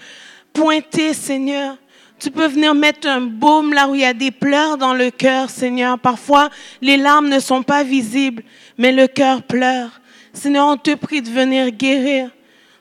[0.51, 1.78] pointer, Seigneur.
[2.20, 5.11] Tu peux venir mettre un baume là où il y a des pleurs dans le
[5.11, 5.99] cœur, Seigneur.
[5.99, 6.49] Parfois,
[6.82, 8.43] les larmes ne sont pas visibles,
[8.78, 10.01] mais le cœur pleure.
[10.34, 12.32] Seigneur, on te prie de venir guérir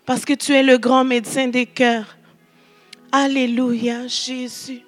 [0.07, 2.17] parce que tu es le grand médecin des cœurs.
[3.13, 4.83] Alléluia, Jésus.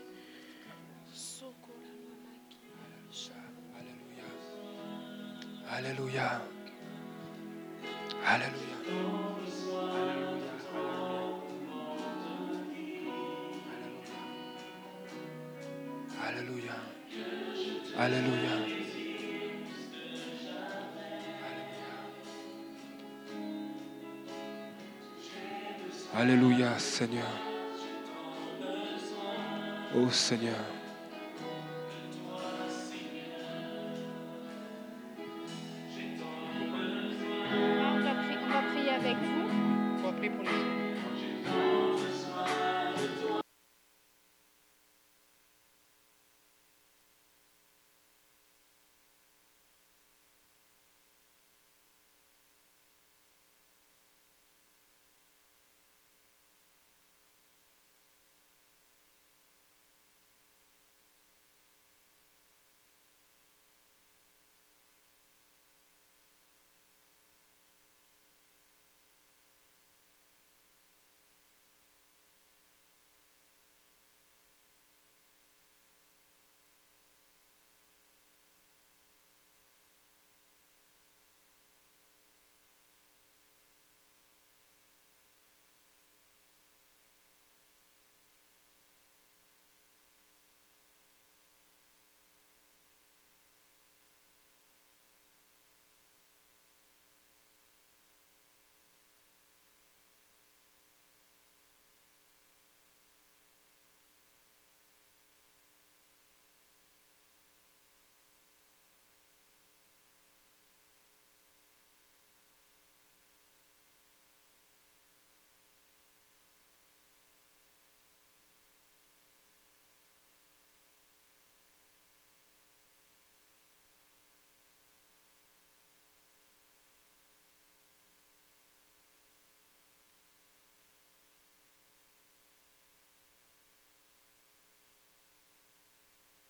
[5.70, 6.40] Alléluia.
[8.26, 8.57] Alléluia.
[16.28, 16.74] Alléluia.
[17.96, 18.54] Alléluia.
[26.14, 27.24] Alléluia, Seigneur.
[29.96, 30.77] Oh Seigneur.